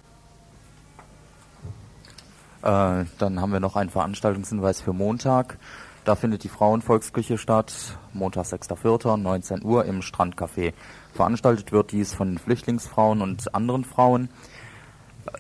[2.63, 5.59] Äh, dann haben wir noch einen Veranstaltungshinweis für Montag.
[6.07, 7.75] Da findet die Frauenvolksküche statt,
[8.15, 10.73] Montag 6.4., 19 Uhr im Strandcafé.
[11.13, 14.31] Veranstaltet wird dies von Flüchtlingsfrauen und anderen Frauen.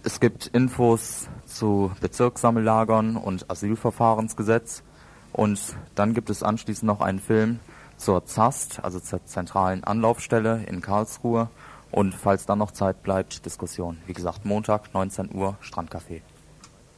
[0.02, 4.82] Es gibt Infos zu Bezirkssammellagern und Asylverfahrensgesetz.
[5.32, 5.60] Und
[5.94, 7.58] dann gibt es anschließend noch einen Film
[7.96, 11.48] zur ZAST, also zur zentralen Anlaufstelle in Karlsruhe.
[11.90, 13.98] Und falls dann noch Zeit bleibt, Diskussion.
[14.06, 16.22] Wie gesagt, Montag, 19 Uhr, Strandcafé.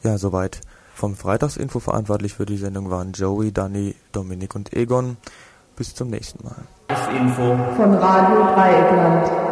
[0.03, 0.61] Ja, soweit.
[0.95, 5.19] Vom Freitagsinfo verantwortlich für die Sendung waren Joey, Danny, Dominik und Egon.
[5.77, 6.63] Bis zum nächsten Mal.
[6.89, 9.46] Das Info von Radio Dreieckland.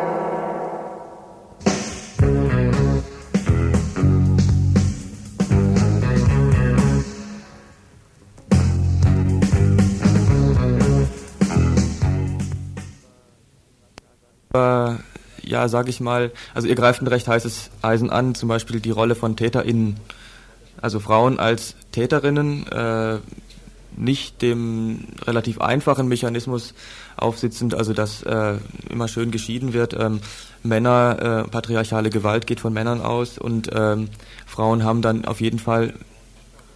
[14.54, 14.94] Äh,
[15.42, 18.90] ja, sage ich mal, also ihr greift ein recht heißes Eisen an, zum Beispiel die
[18.90, 19.96] Rolle von TäterInnen.
[20.80, 23.18] Also Frauen als Täterinnen, äh,
[23.96, 26.74] nicht dem relativ einfachen Mechanismus
[27.16, 28.54] aufsitzend, also dass äh,
[28.90, 29.94] immer schön geschieden wird.
[29.94, 30.20] Ähm,
[30.62, 34.08] Männer, äh, patriarchale Gewalt geht von Männern aus und ähm,
[34.46, 35.94] Frauen haben dann auf jeden Fall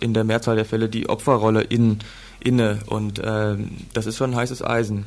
[0.00, 1.98] in der Mehrzahl der Fälle die Opferrolle in,
[2.41, 5.07] inne und ähm, das ist schon ein heißes Eisen.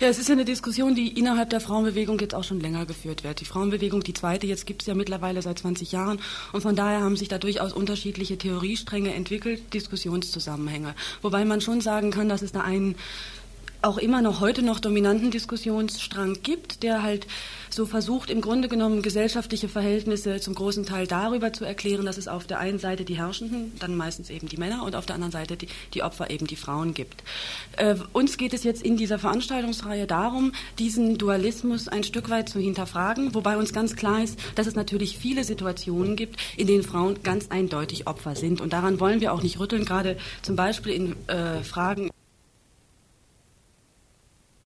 [0.00, 3.24] Ja, es ist ja eine Diskussion, die innerhalb der Frauenbewegung jetzt auch schon länger geführt
[3.24, 3.40] wird.
[3.40, 6.20] Die Frauenbewegung, die zweite, jetzt gibt es ja mittlerweile seit 20 Jahren
[6.52, 10.94] und von daher haben sich da durchaus unterschiedliche Theoriestränge entwickelt, Diskussionszusammenhänge.
[11.22, 12.96] Wobei man schon sagen kann, dass es da einen
[13.82, 17.26] auch immer noch heute noch dominanten Diskussionsstrang gibt, der halt
[17.68, 22.28] so versucht, im Grunde genommen gesellschaftliche Verhältnisse zum großen Teil darüber zu erklären, dass es
[22.28, 25.32] auf der einen Seite die Herrschenden, dann meistens eben die Männer und auf der anderen
[25.32, 27.22] Seite die, die Opfer eben die Frauen gibt.
[27.76, 32.60] Äh, uns geht es jetzt in dieser Veranstaltungsreihe darum, diesen Dualismus ein Stück weit zu
[32.60, 37.22] hinterfragen, wobei uns ganz klar ist, dass es natürlich viele Situationen gibt, in denen Frauen
[37.22, 38.60] ganz eindeutig Opfer sind.
[38.60, 42.10] Und daran wollen wir auch nicht rütteln, gerade zum Beispiel in äh, Fragen